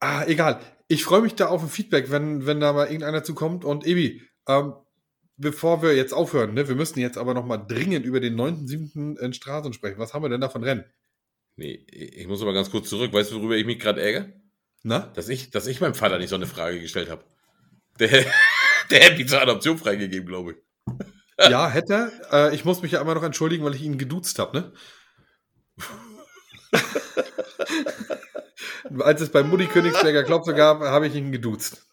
[0.00, 0.60] Ah, egal.
[0.88, 3.64] Ich freue mich da auf ein Feedback, wenn, wenn da mal irgendeiner zukommt.
[3.64, 4.72] Und Ebi, ähm,
[5.36, 9.18] bevor wir jetzt aufhören, ne, wir müssen jetzt aber noch mal dringend über den 9.7.
[9.18, 9.98] in Straßen sprechen.
[9.98, 10.84] Was haben wir denn da von Rennen?
[11.56, 13.12] Nee, ich muss aber ganz kurz zurück.
[13.12, 14.32] Weißt du, worüber ich mich gerade ärgere?
[14.82, 15.00] Na?
[15.14, 17.24] Dass ich, dass ich meinem Vater nicht so eine Frage gestellt habe.
[18.00, 18.08] Der,
[18.90, 20.56] der hätte mich zur Adoption freigegeben, glaube ich.
[21.40, 22.50] Ja, hätte er.
[22.50, 24.72] Äh, ich muss mich ja immer noch entschuldigen, weil ich ihn geduzt habe, ne?
[29.00, 31.86] Als es beim Mutti Königsberger Klopfe gab, habe ich ihn geduzt.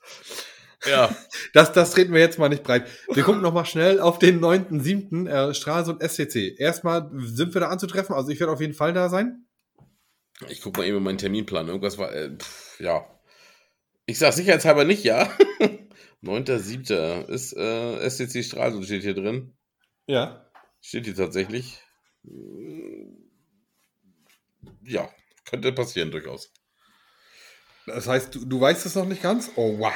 [0.86, 1.16] Ja.
[1.54, 2.88] Das, das treten wir jetzt mal nicht breit.
[3.12, 5.28] Wir gucken noch mal schnell auf den 9.7.
[5.28, 6.56] Äh, Stralsund SCC.
[6.58, 8.16] Erstmal sind wir da anzutreffen.
[8.16, 9.46] Also ich werde auf jeden Fall da sein.
[10.50, 11.68] Ich guck mal eben meinen Terminplan.
[11.68, 13.06] Irgendwas war, äh, pff, ja.
[14.06, 15.30] Ich sag sicherheitshalber nicht, ja.
[16.24, 17.28] 9.7.
[17.28, 19.54] ist äh, SCC Stralsund steht hier drin.
[20.08, 20.50] Ja.
[20.82, 21.82] Steht hier tatsächlich.
[24.84, 25.10] Ja,
[25.46, 26.52] könnte passieren durchaus.
[27.86, 29.52] Das heißt, du, du weißt es noch nicht ganz?
[29.56, 29.94] Oh, wow.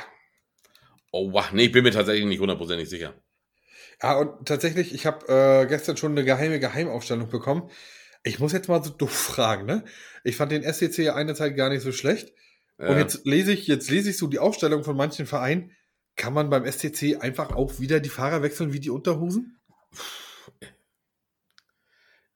[1.12, 1.52] Oh, wow.
[1.52, 3.16] Nee, ich bin mir tatsächlich nicht hundertprozentig sicher.
[4.02, 7.70] Ja, und tatsächlich, ich habe äh, gestern schon eine geheime Geheimaufstellung bekommen.
[8.24, 9.84] Ich muss jetzt mal so doof fragen, ne?
[10.24, 12.34] Ich fand den SCC ja eine Zeit gar nicht so schlecht.
[12.78, 13.00] Und Ja.
[13.00, 15.72] jetzt lese ich, jetzt lese ich so die Aufstellung von manchen Vereinen.
[16.16, 19.58] Kann man beim SCC einfach auch wieder die Fahrer wechseln wie die Unterhosen?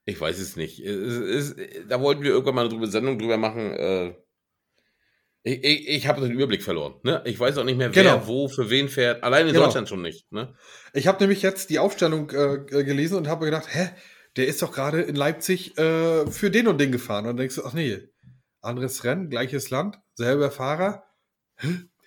[0.06, 0.80] Ich weiß es nicht.
[0.80, 1.56] Es ist,
[1.89, 3.72] da wollten wir irgendwann mal eine Sendung drüber machen.
[3.74, 4.16] Äh,
[5.43, 6.95] ich ich, ich habe den Überblick verloren.
[7.04, 7.22] Ne?
[7.26, 8.28] Ich weiß auch nicht mehr, wer Genau.
[8.28, 9.24] wo für wen fährt.
[9.24, 9.66] Allein in Genau.
[9.66, 10.32] Deutschland schon nicht.
[10.32, 10.56] Ne?
[10.93, 13.89] Ich habe nämlich jetzt die Aufstellung äh, gelesen und habe gedacht, hä,
[14.36, 17.26] der ist doch gerade in Leipzig äh, für den und den gefahren.
[17.26, 17.99] Und dann denkst du, ach nee,
[18.62, 21.04] anderes Rennen, gleiches Land, selber Fahrer.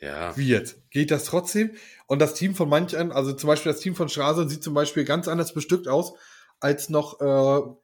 [0.00, 0.36] Ja.
[0.36, 0.82] Wie jetzt?
[0.90, 1.70] Geht das trotzdem?
[2.06, 5.04] Und das Team von manchen, also zum Beispiel das Team von Straße sieht zum Beispiel
[5.04, 6.14] ganz anders bestückt aus
[6.60, 7.76] als noch äh,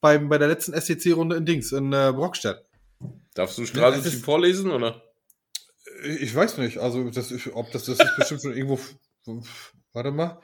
[0.00, 2.64] beim, bei der letzten SCC-Runde in Dings, in äh, Brockstedt.
[3.34, 5.02] Darfst du Ja, Straße ist- vorlesen, oder?
[6.20, 8.78] Ich weiß nicht, also das ob das, das ist bestimmt schon irgendwo.
[9.92, 10.40] Warte mal.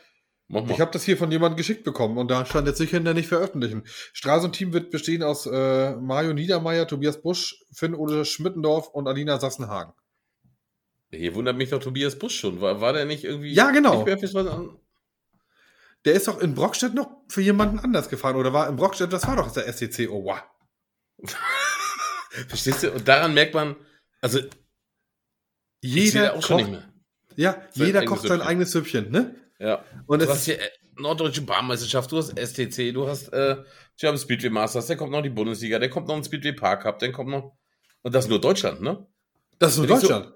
[0.49, 0.73] Mach mal.
[0.73, 3.15] Ich habe das hier von jemandem geschickt bekommen und da stand jetzt sicher in der
[3.15, 3.83] nicht veröffentlichen.
[4.13, 9.95] Straße-Team wird bestehen aus äh, Mario Niedermeyer, Tobias Busch, Finn Ole Schmittendorf und Alina Sassenhagen.
[11.11, 12.61] Hier wundert mich doch Tobias Busch schon.
[12.61, 13.53] War, war der nicht irgendwie.
[13.53, 13.97] Ja, genau.
[13.97, 14.77] Nicht mehr fürs was an?
[16.05, 19.27] Der ist doch in Brockstedt noch für jemanden anders gefahren oder war in Brockstedt, das
[19.27, 20.09] war doch der SCC.
[20.09, 20.43] Oh, wow.
[22.49, 22.93] Verstehst du?
[22.93, 23.77] Und daran merkt man,
[24.21, 24.41] also
[25.83, 26.93] Jeder auch schon kocht, nicht mehr.
[27.37, 28.49] ja, Sein jeder eigenes kocht sein Süppchen.
[28.49, 29.35] eigenes Süppchen, ne?
[29.59, 29.85] Ja.
[30.07, 33.57] Und du es hast ist, hier äh, Norddeutsche Bahnmeisterschaft, du hast STC, du hast äh,
[33.99, 36.99] German Speedway Masters, dann kommt noch die Bundesliga, dann kommt noch ein Speedway Park Cup,
[37.01, 37.57] dann kommt noch.
[38.03, 39.07] Und das ist nur Deutschland, ne?
[39.59, 40.35] das ist nur wenn ich so- Deutschland.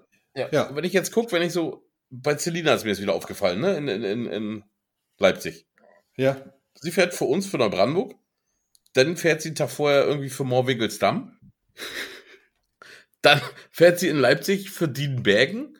[0.51, 0.67] Ja.
[0.69, 1.85] Und Wenn ich jetzt gucke, wenn ich so.
[2.11, 3.75] Bei Celina ist mir jetzt wieder aufgefallen, ne?
[3.77, 4.63] In, in, in, in
[5.19, 5.67] Leipzig.
[6.15, 6.37] ja.
[6.81, 8.15] Sie fährt für uns, für Neubrandenburg.
[8.93, 11.37] Dann fährt sie einen Tag vorher irgendwie für Moorwiggelsdamm.
[13.21, 15.77] Dann fährt sie in Leipzig für Dienbergen.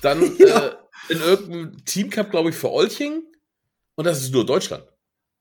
[0.00, 0.68] Dann Ja.
[0.68, 0.76] äh,
[1.08, 3.22] in irgendeinem Teamcup, glaube ich, für Olching.
[3.96, 4.84] Und das ist nur Deutschland.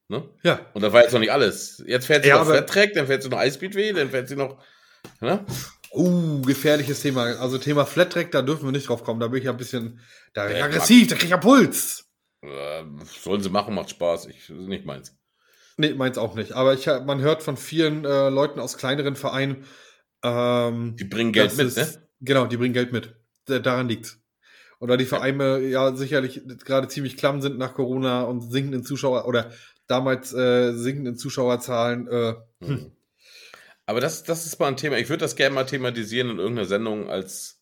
[0.07, 0.27] Ne?
[0.41, 0.65] Ja.
[0.73, 1.83] Und das war jetzt noch nicht alles.
[1.85, 4.63] Jetzt fährt sie Ja, noch Track, dann fährt sie noch Ice-Speedway, dann fährt sie noch.
[5.21, 5.45] Ne?
[5.91, 7.39] Uh, gefährliches Thema.
[7.39, 9.19] Also Thema Flat Track, da dürfen wir nicht drauf kommen.
[9.19, 9.99] Da bin ich ja ein bisschen
[10.33, 12.06] da Ja, aggressiv, da krieg ich ja Puls.
[12.41, 12.83] Äh,
[13.21, 14.27] sollen sie machen, macht Spaß.
[14.27, 15.15] Ich, nicht meins.
[15.77, 16.53] Nee, meins auch nicht.
[16.53, 19.65] Aber ich, man hört von vielen äh, Leuten aus kleineren Vereinen,
[20.23, 22.07] ähm, Die bringen Geld mit, ist- ne?
[22.21, 23.15] Genau, die bringen Geld mit.
[23.45, 24.19] Da- Daran liegt's.
[24.79, 29.27] Und da die Vereine ja sicherlich gerade ziemlich klamm sind nach Corona und sinkenden Zuschauer
[29.27, 29.51] oder
[29.87, 32.91] damals äh, sinkenden Zuschauerzahlen, äh, Mhm.
[33.85, 34.97] Aber das, das ist mal ein Thema.
[34.97, 37.56] Ich würde das gerne mal thematisieren in irgendeiner Sendung als.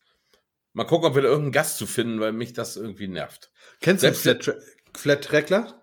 [0.76, 3.50] Mal gucken, ob wir da irgendeinen Gast zu finden, weil mich das irgendwie nervt.
[3.82, 4.54] kennst du Selbst- Flat, Tra
[4.96, 5.82] Flat Trackler?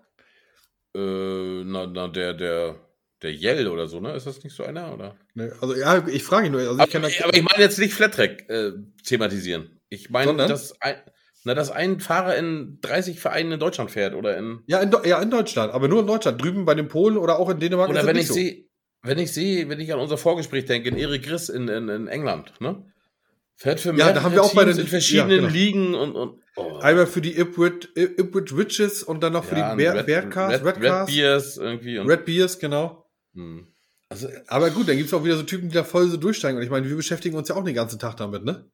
[0.95, 2.75] Äh, na, na, der, der,
[3.21, 4.13] der Yell oder so, ne?
[4.15, 4.93] Ist das nicht so einer?
[4.93, 5.15] Oder?
[5.33, 6.61] Nee, also ja, ich frage ihn nur.
[6.61, 8.71] Also ich Aber, kenn da- aber ich meine jetzt nicht Flattrack äh,
[9.03, 9.79] thematisieren.
[9.89, 10.95] Ich meine, dass ein,
[11.43, 14.59] na, dass ein Fahrer in 30 Vereinen in Deutschland fährt oder in.
[14.67, 16.41] ja, in, ja, in Deutschland, aber nur in Deutschland.
[16.41, 17.89] Drüben bei den Polen oder auch in Dänemark.
[17.89, 18.35] Oder wenn ich so.
[18.35, 18.65] sehe,
[19.01, 22.07] wenn ich sehe, wenn ich an unser Vorgespräch denke, in Erik Griss in, in, in
[22.07, 22.85] England, ne?
[23.55, 25.49] Fährt für Ja, mehrere da haben wir auch bei Teams den- in verschiedenen ja, genau.
[25.49, 26.77] Ligen und, und oh.
[26.77, 30.63] Einmal für die Ipswich, Ipswich Witches und dann noch für Ja, die Bear, Red, Bearcars,
[30.63, 31.97] Red, Red, Red Beers irgendwie.
[31.99, 33.05] Und, Red Beers, genau.
[33.35, 33.67] Hm.
[34.09, 36.57] Also, Aber gut, dann gibt's auch wieder so Typen, die da voll so durchsteigen.
[36.57, 38.69] Und ich meine, wir beschäftigen uns ja auch den ganzen Tag damit, ne?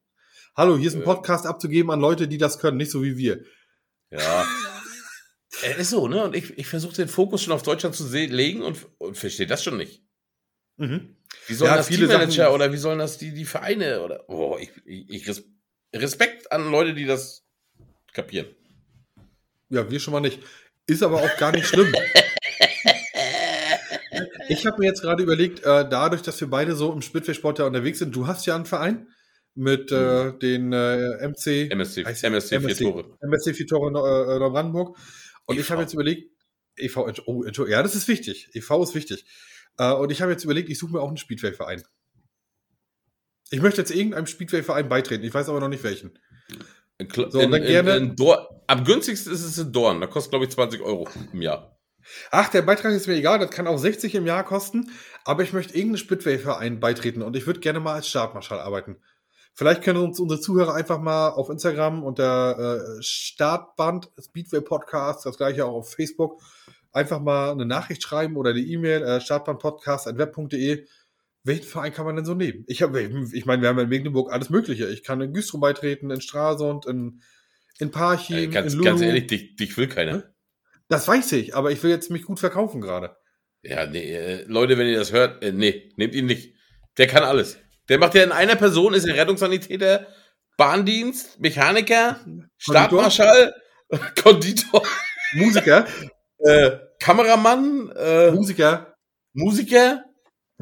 [0.55, 1.05] Hallo, hier ist ein Äh.
[1.05, 3.43] Podcast abzugeben an Leute, die das können, nicht so wie wir.
[4.11, 4.45] ja.
[5.61, 6.23] Er ist so, ne?
[6.23, 9.63] Und ich, ich versuche den Fokus schon auf Deutschland zu legen und, und verstehe das
[9.63, 10.03] schon nicht.
[10.77, 11.15] Mhm.
[11.49, 14.29] Wie sollen Ja, das viele Teammanager Sachen- oder wie sollen das die, die Vereine oder.
[14.29, 15.43] Oh, ich, ich, ich res
[15.93, 17.43] Respekt an Leute, die das
[18.13, 18.47] kapieren.
[19.69, 20.39] Ja, wir schon mal nicht.
[20.85, 21.91] Ist aber auch gar nicht schlimm.
[24.49, 27.65] Ich habe mir jetzt gerade überlegt, äh, dadurch, dass wir beide so im Splitway-Sport ja
[27.65, 29.07] unterwegs sind, du hast ja einen Verein
[29.53, 32.83] mit äh, den äh, MC, MSC, Heißt- MSC, vier MSC.
[32.83, 33.17] Tore.
[33.21, 34.97] MSC vier Tore äh, Neubrandenburg.
[35.45, 35.69] Und ich EV.
[35.71, 36.31] habe jetzt überlegt,
[36.77, 36.97] EV,
[37.27, 38.49] oh, ja, das ist wichtig.
[38.53, 39.23] EV ist wichtig.
[39.77, 41.83] Äh, und ich habe jetzt überlegt, ich suche mir auch einen Speedway-Verein.
[43.51, 45.23] Ich möchte jetzt irgendeinem Speedway-Verein beitreten.
[45.23, 46.17] Ich weiß aber noch nicht welchen.
[47.29, 48.15] So, in, in, gerne- in
[48.67, 50.01] Am günstigsten ist es in Dorn.
[50.01, 51.79] Da kostet, glaube ich, 20 Euro im Jahr.
[52.31, 54.89] Ach, der Beitrag ist mir egal, das kann auch 60 im Jahr kosten,
[55.25, 58.97] aber ich möchte irgendeinen Speedway-Verein beitreten und ich würde gerne mal als Startmarschall arbeiten.
[59.53, 65.37] Vielleicht können uns unsere Zuhörer einfach mal auf Instagram unter äh, Startband Speedway Podcast, das
[65.37, 66.41] gleiche auch auf Facebook,
[66.99, 70.85] einfach mal eine Nachricht schreiben oder die E-Mail äh, startbandpodcast.web.de.
[71.43, 72.65] Welchen Verein kann man denn so nehmen?
[72.67, 74.87] Ich habe, ich meine, wir haben in Mecklenburg alles Mögliche.
[74.89, 77.21] Ich kann in Güstrow beitreten, in Stralsund, in,
[77.79, 78.89] in Parchim, Äh, ganz, in Lulu.
[78.91, 80.13] ganz ehrlich, dich, dich will keiner.
[80.13, 80.23] Hm?
[80.89, 83.15] Das weiß ich, aber ich will jetzt mich gut verkaufen gerade.
[83.61, 86.55] Ja, nee, äh, Leute, wenn ihr das hört, äh, nee, nehmt ihn nicht.
[86.97, 87.57] Der kann alles.
[87.87, 90.07] Der macht ja in einer Person, ist er Rettungssanitäter,
[90.57, 92.19] Bahndienst, Mechaniker,
[92.57, 93.53] Startmarschall,
[94.21, 94.85] Konditor,
[95.33, 95.87] Musiker,
[96.39, 98.95] äh, Kameramann, äh, Musiker.
[99.33, 100.03] Musiker.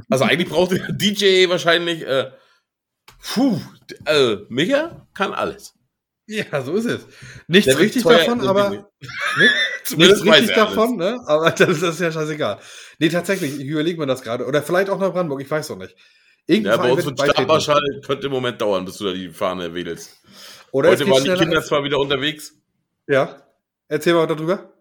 [0.09, 2.05] Also eigentlich braucht er DJ wahrscheinlich.
[2.05, 2.31] Äh,
[3.33, 3.59] puh,
[4.05, 5.73] äh, Micha kann alles.
[6.29, 7.05] Ja, so ist es.
[7.47, 8.69] Nichts Der richtig davon, aber
[9.37, 9.55] nichts
[9.85, 11.17] Zumindest weiß richtig davon, ne?
[11.25, 12.59] Aber das, das ist ja scheißegal.
[12.99, 14.45] Nee, tatsächlich, ich überlege mir das gerade.
[14.45, 15.95] Oder vielleicht auch nach Brandenburg, ich weiß doch nicht.
[16.45, 17.19] Irgendein Ja, bei uns wird.
[17.19, 20.17] Startmarschall könnte im Moment dauern, bis du da die Fahne wedelst.
[20.71, 22.53] Oder Heute waren die Kinder zwar wieder unterwegs.
[23.07, 23.41] Ja.
[23.87, 24.73] Erzähl mal darüber.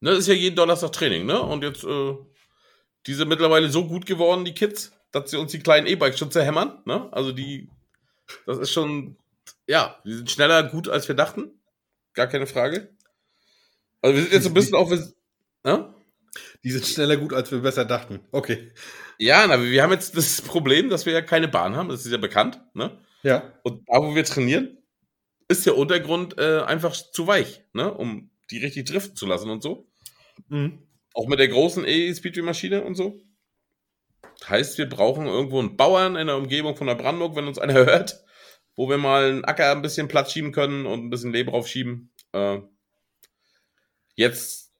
[0.00, 1.40] Ne, das ist ja jeden Donnerstag Training, ne?
[1.40, 2.14] Und jetzt, äh,
[3.06, 6.30] die sind mittlerweile so gut geworden, die Kids, dass sie uns die kleinen E-Bikes schon
[6.30, 7.08] zerhämmern, ne?
[7.12, 7.70] Also die,
[8.44, 9.16] das ist schon,
[9.66, 11.60] ja, die sind schneller gut, als wir dachten.
[12.12, 12.94] Gar keine Frage.
[14.02, 15.94] Also wir sind jetzt so ein bisschen auf, ne?
[16.62, 18.20] Die sind schneller gut, als wir besser dachten.
[18.32, 18.72] Okay.
[19.18, 22.12] Ja, na, wir haben jetzt das Problem, dass wir ja keine Bahn haben, das ist
[22.12, 22.98] ja bekannt, ne?
[23.22, 23.54] Ja.
[23.62, 24.76] Und da, wo wir trainieren,
[25.48, 27.92] ist der Untergrund äh, einfach zu weich, ne?
[27.92, 29.88] Um die richtig driften zu lassen und so.
[30.48, 30.86] Mhm.
[31.14, 33.22] Auch mit der großen E-Speedway-Maschine und so.
[34.48, 37.74] Heißt, wir brauchen irgendwo einen Bauern in der Umgebung von der Brandenburg, wenn uns einer
[37.74, 38.22] hört,
[38.74, 42.12] wo wir mal einen Acker ein bisschen Platz schieben können und ein bisschen Leber draufschieben.
[42.32, 42.58] Äh,
[44.14, 44.72] jetzt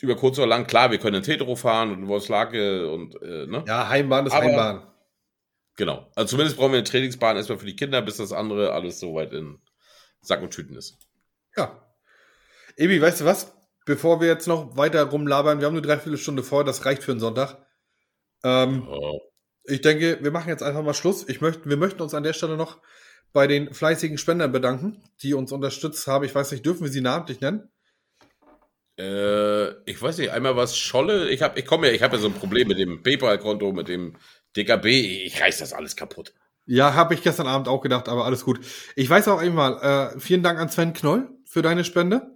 [0.00, 3.46] über kurz oder lang, klar, wir können in Tetero fahren und in Wolfslake und, äh,
[3.46, 3.64] ne?
[3.66, 4.86] Ja, Heimbahn ist Aber- Heimbahn.
[5.78, 6.10] Genau.
[6.14, 9.32] Also zumindest brauchen wir eine Trainingsbahn erstmal für die Kinder, bis das andere alles soweit
[9.34, 9.58] in
[10.22, 10.98] Sack und Tüten ist.
[11.56, 11.85] Ja.
[12.76, 13.52] Ebi, weißt du was?
[13.84, 17.20] Bevor wir jetzt noch weiter rumlabern, wir haben eine Dreiviertelstunde vor, das reicht für einen
[17.20, 17.58] Sonntag.
[18.42, 19.20] Ähm, Oh.
[19.68, 21.28] Ich denke, wir machen jetzt einfach mal Schluss.
[21.28, 22.80] Ich möchte, wir möchten uns an der Stelle noch
[23.32, 26.24] bei den fleißigen Spendern bedanken, die uns unterstützt haben.
[26.24, 27.68] Ich weiß nicht, dürfen wir sie namentlich nennen?
[28.98, 31.28] Äh, ich weiß nicht, einmal was Scholle.
[31.30, 33.88] Ich habe, ich komme ja, ich habe ja so ein Problem mit dem PayPal-Konto, mit
[33.88, 34.16] dem
[34.56, 34.86] DKB.
[35.26, 36.32] Ich reiß das alles kaputt.
[36.64, 38.60] Ja, habe ich gestern Abend auch gedacht, aber alles gut.
[38.94, 42.35] Ich weiß auch einmal, äh, vielen Dank an Sven Knoll für deine Spende.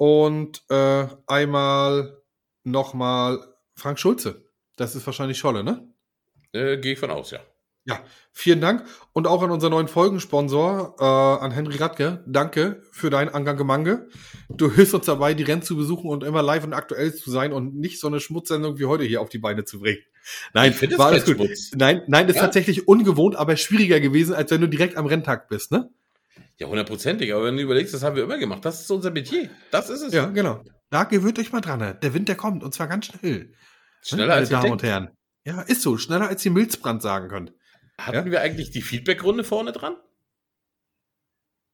[0.00, 2.22] Und äh, einmal
[2.64, 3.38] nochmal
[3.74, 4.46] Frank Schulze.
[4.76, 5.92] Das ist wahrscheinlich Scholle, ne?
[6.52, 7.40] Äh, Gehe ich von aus, ja.
[7.84, 8.86] Ja, vielen Dank.
[9.12, 12.24] Und auch an unseren neuen Folgensponsor, äh, an Henry Radke.
[12.26, 14.06] Danke für dein Engagement.
[14.48, 17.52] Du hilfst uns dabei, die Rennen zu besuchen und immer live und aktuell zu sein
[17.52, 20.00] und nicht so eine Schmutzsendung wie heute hier auf die Beine zu bringen.
[20.54, 21.36] Nein, war es alles gut.
[21.36, 21.72] Schmutz.
[21.74, 22.42] Nein, nein, ist Ja?
[22.42, 25.90] tatsächlich ungewohnt, aber schwieriger gewesen, als wenn du direkt am Renntag bist, ne?
[26.60, 27.32] Ja, hundertprozentig.
[27.32, 28.64] Aber wenn du überlegst, das haben wir immer gemacht.
[28.64, 29.48] Das ist unser Metier.
[29.70, 30.12] Das ist es.
[30.12, 30.62] Ja, genau.
[30.90, 31.78] Da gewöhnt euch mal dran.
[31.78, 31.94] ne?
[32.02, 33.54] Der Winter kommt und zwar ganz schnell.
[34.02, 34.82] Schneller ne, als Damen und.
[34.82, 35.10] Herren.
[35.44, 35.96] Ja, ist so.
[35.96, 37.52] Schneller als ihr Milzbrand sagen könnt.
[37.98, 38.32] Hatten Ja?
[38.32, 39.96] wir eigentlich die Feedback-Runde vorne dran?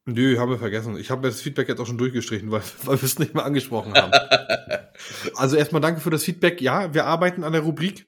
[0.05, 0.97] Nö, haben wir vergessen.
[0.97, 3.93] Ich habe das Feedback jetzt auch schon durchgestrichen, weil, weil wir es nicht mehr angesprochen
[3.95, 4.13] haben.
[5.35, 6.61] also erstmal danke für das Feedback.
[6.61, 8.07] Ja, wir arbeiten an der Rubrik.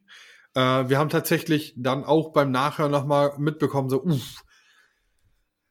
[0.55, 4.43] Äh, wir haben tatsächlich dann auch beim Nachhören nochmal mitbekommen, so, uff,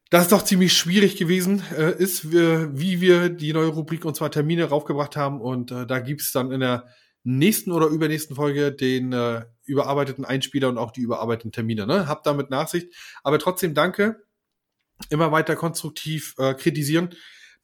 [0.10, 4.16] das ist doch ziemlich schwierig gewesen äh, ist, wie, wie wir die neue Rubrik und
[4.16, 5.42] zwar Termine raufgebracht haben.
[5.42, 6.88] Und äh, da gibt's dann in der
[7.24, 11.86] nächsten oder übernächsten Folge den äh, überarbeiteten Einspieler und auch die überarbeiteten Termine.
[11.86, 12.08] Ne?
[12.08, 12.94] Habt damit Nachsicht.
[13.24, 14.24] Aber trotzdem danke.
[15.10, 17.14] Immer weiter konstruktiv äh, kritisieren,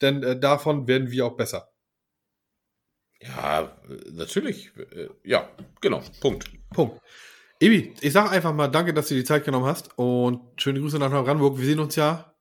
[0.01, 1.69] denn äh, davon werden wir auch besser.
[3.19, 3.75] Ja,
[4.11, 4.71] natürlich.
[4.77, 5.49] Äh, Ja,
[5.81, 6.03] genau.
[6.21, 6.51] Punkt.
[6.71, 7.01] Punkt.
[7.59, 10.79] Ebi, ich sage einfach mal danke, dass du dir die Zeit genommen hast und schöne
[10.79, 11.57] Grüße nach Neubrandenburg.
[11.57, 12.32] Wir sehen uns ja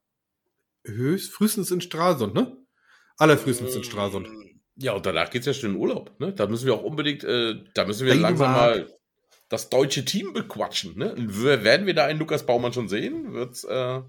[0.84, 2.56] höchst, frühestens in Stralsund, ne?
[3.16, 4.28] Allerfrühestens in Stralsund.
[4.76, 6.18] Ja, und danach geht's ja schön in Urlaub.
[6.18, 6.32] Ne?
[6.32, 8.30] Da müssen wir auch unbedingt, äh, da müssen wir Dänemark.
[8.30, 8.88] langsam mal
[9.48, 10.96] das deutsche Team bequatschen.
[10.96, 11.14] Ne?
[11.16, 13.34] Werden wir da einen Lukas Baumann schon sehen?
[13.34, 14.00] Wird's äh,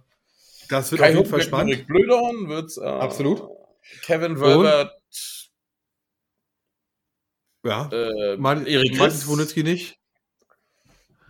[0.69, 1.85] Das wird Kai auf jeden Fall spannend.
[1.87, 2.47] Blödorn?
[2.47, 3.43] Wird's äh, Absolut.
[4.03, 4.93] Kevin Wölbert?
[7.65, 7.89] Ja.
[7.91, 9.97] Äh, Martin, Erik Martin nicht.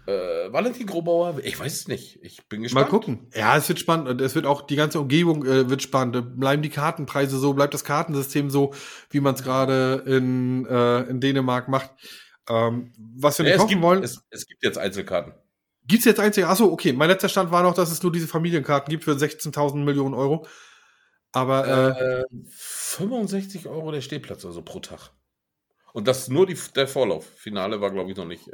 [0.06, 1.40] Äh, Valentin Grobauer?
[1.44, 2.20] Ich weiß es nicht.
[2.24, 2.90] Ich bin Mal gespannt.
[2.90, 3.28] gucken.
[3.34, 4.20] Ja, es wird spannend.
[4.22, 6.40] Es wird auch, die ganze Umgebung äh, wird spannend.
[6.40, 8.74] Bleiben die Kartenpreise so, bleibt das Kartensystem so,
[9.10, 11.92] wie man es gerade in, äh, in Dänemark macht.
[12.50, 14.04] Ähm, was wir Ja, nicht es, hoffen gibt, wollen.
[14.04, 15.34] es, es gibt jetzt Einzelkarten.
[15.86, 16.48] Gibt's jetzt einzige?
[16.48, 16.94] Achso, okay.
[16.94, 20.46] Mein letzter Stand war noch, dass es nur diese Familienkarten gibt für 16.000 Millionen Euro.
[21.32, 21.68] Aber
[22.00, 25.12] äh, Äh, 65 Euro der Stehplatz, also pro Tag.
[25.94, 27.26] Und das ist nur die, der Vorlauf.
[27.36, 28.48] Finale war, glaube ich, noch nicht.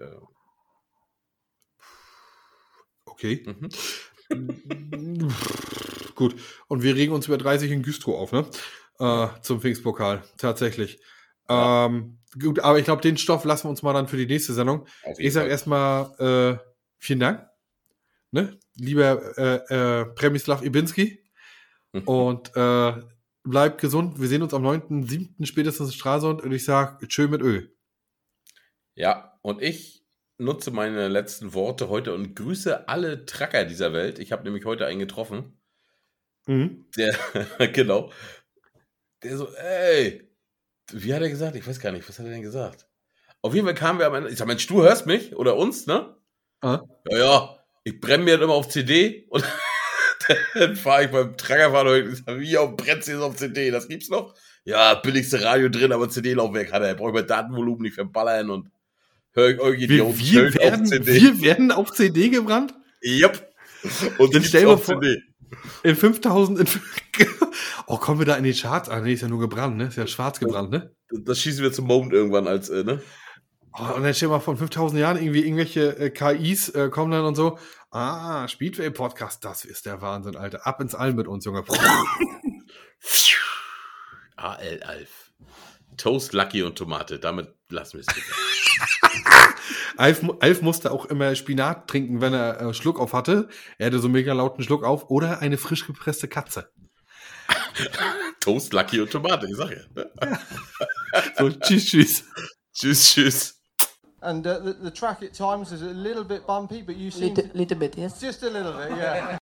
[3.19, 3.45] Okay.
[3.45, 3.69] mhm.
[6.15, 6.35] Gut.
[6.67, 8.45] Und wir regen uns über 30 in Güstrow auf, ne?
[8.99, 10.23] Äh, zum Pfingstpokal.
[10.37, 10.99] Tatsächlich.
[11.49, 11.85] Ja.
[11.85, 14.53] Ähm, gut, aber ich glaube, den Stoff lassen wir uns mal dann für die nächste
[14.53, 14.85] Sendung.
[15.17, 16.63] Ich sage erstmal äh,
[16.97, 17.47] vielen Dank,
[18.31, 18.57] ne?
[18.75, 21.23] lieber äh, äh, Premislav Ibinski.
[21.93, 22.01] Mhm.
[22.03, 22.93] Und äh,
[23.43, 24.19] bleibt gesund.
[24.19, 25.45] Wir sehen uns am 9.7.
[25.45, 27.75] spätestens in Stralsund und ich sage tschö mit Öl.
[28.95, 29.98] Ja, und ich
[30.39, 34.19] nutze meine letzten Worte heute und grüße alle Tracker dieser Welt.
[34.19, 35.55] Ich habe nämlich heute einen getroffen,
[36.47, 36.85] Mhm.
[36.97, 37.13] der,
[37.73, 38.11] genau,
[39.23, 40.27] der so, ey,
[40.91, 41.55] wie hat er gesagt?
[41.55, 42.87] Ich weiß gar nicht, was hat er denn gesagt?
[43.41, 45.85] Auf jeden Fall kamen wir am Ende, ich sag, Mensch, du hörst mich oder uns,
[45.85, 46.15] ne?
[46.61, 46.81] Ah.
[47.09, 49.45] Ja, ja, ich brenne mir das immer auf CD und
[50.55, 53.87] dann fahre ich beim Treckerfahren und ich sag, wie auf brennt jetzt auf CD, das
[53.87, 54.35] gibt's noch?
[54.63, 58.69] Ja, billigste Radio drin, aber CD-Laufwerk hat er, brauche ich mein Datenvolumen nicht verballern und
[59.33, 62.73] hör euch Wir, Idioten wir, schön werden, wir werden auf CD gebrannt?
[63.03, 63.49] Yep.
[64.17, 65.21] Und Dann gibt's stell dir auf vor- CD.
[65.83, 66.59] In 5000.
[66.59, 66.67] In,
[67.87, 68.87] oh, kommen wir da in die Charts?
[68.89, 69.85] Ah, nee, ist ja nur gebrannt, ne?
[69.85, 70.93] Ist ja schwarz gebrannt, ne?
[71.11, 73.01] Das schießen wir zum Moment irgendwann als, äh, ne?
[73.73, 77.11] Oh, und dann stell dir mal von 5000 Jahren irgendwie irgendwelche äh, KIs äh, kommen
[77.11, 77.57] dann und so.
[77.91, 80.67] Ah, Speedway Podcast, das ist der Wahnsinn, Alter.
[80.67, 81.63] Ab ins All mit uns, Junge.
[84.35, 85.31] AL Alf.
[85.97, 87.19] Toast, Lucky und Tomate.
[87.19, 88.27] Damit lassen wir es bitte.
[89.97, 93.49] Alf, Alf musste auch immer Spinat trinken, wenn er äh, Schluck auf hatte.
[93.77, 95.09] Er hatte so einen mega lauten Schluck auf.
[95.09, 96.69] Oder eine frisch gepresste Katze.
[98.39, 99.83] Toast, Lucky und Tomate, ich sag ja.
[99.95, 100.09] Ne?
[101.37, 102.23] So, tschüss, tschüss.
[102.73, 103.59] Tschüss, tschüss.
[104.21, 107.29] And uh, the, the track at times is a little bit bumpy, but you seem
[107.29, 108.19] Little, to, little bit, yes.
[108.19, 109.37] just a little bit, yeah.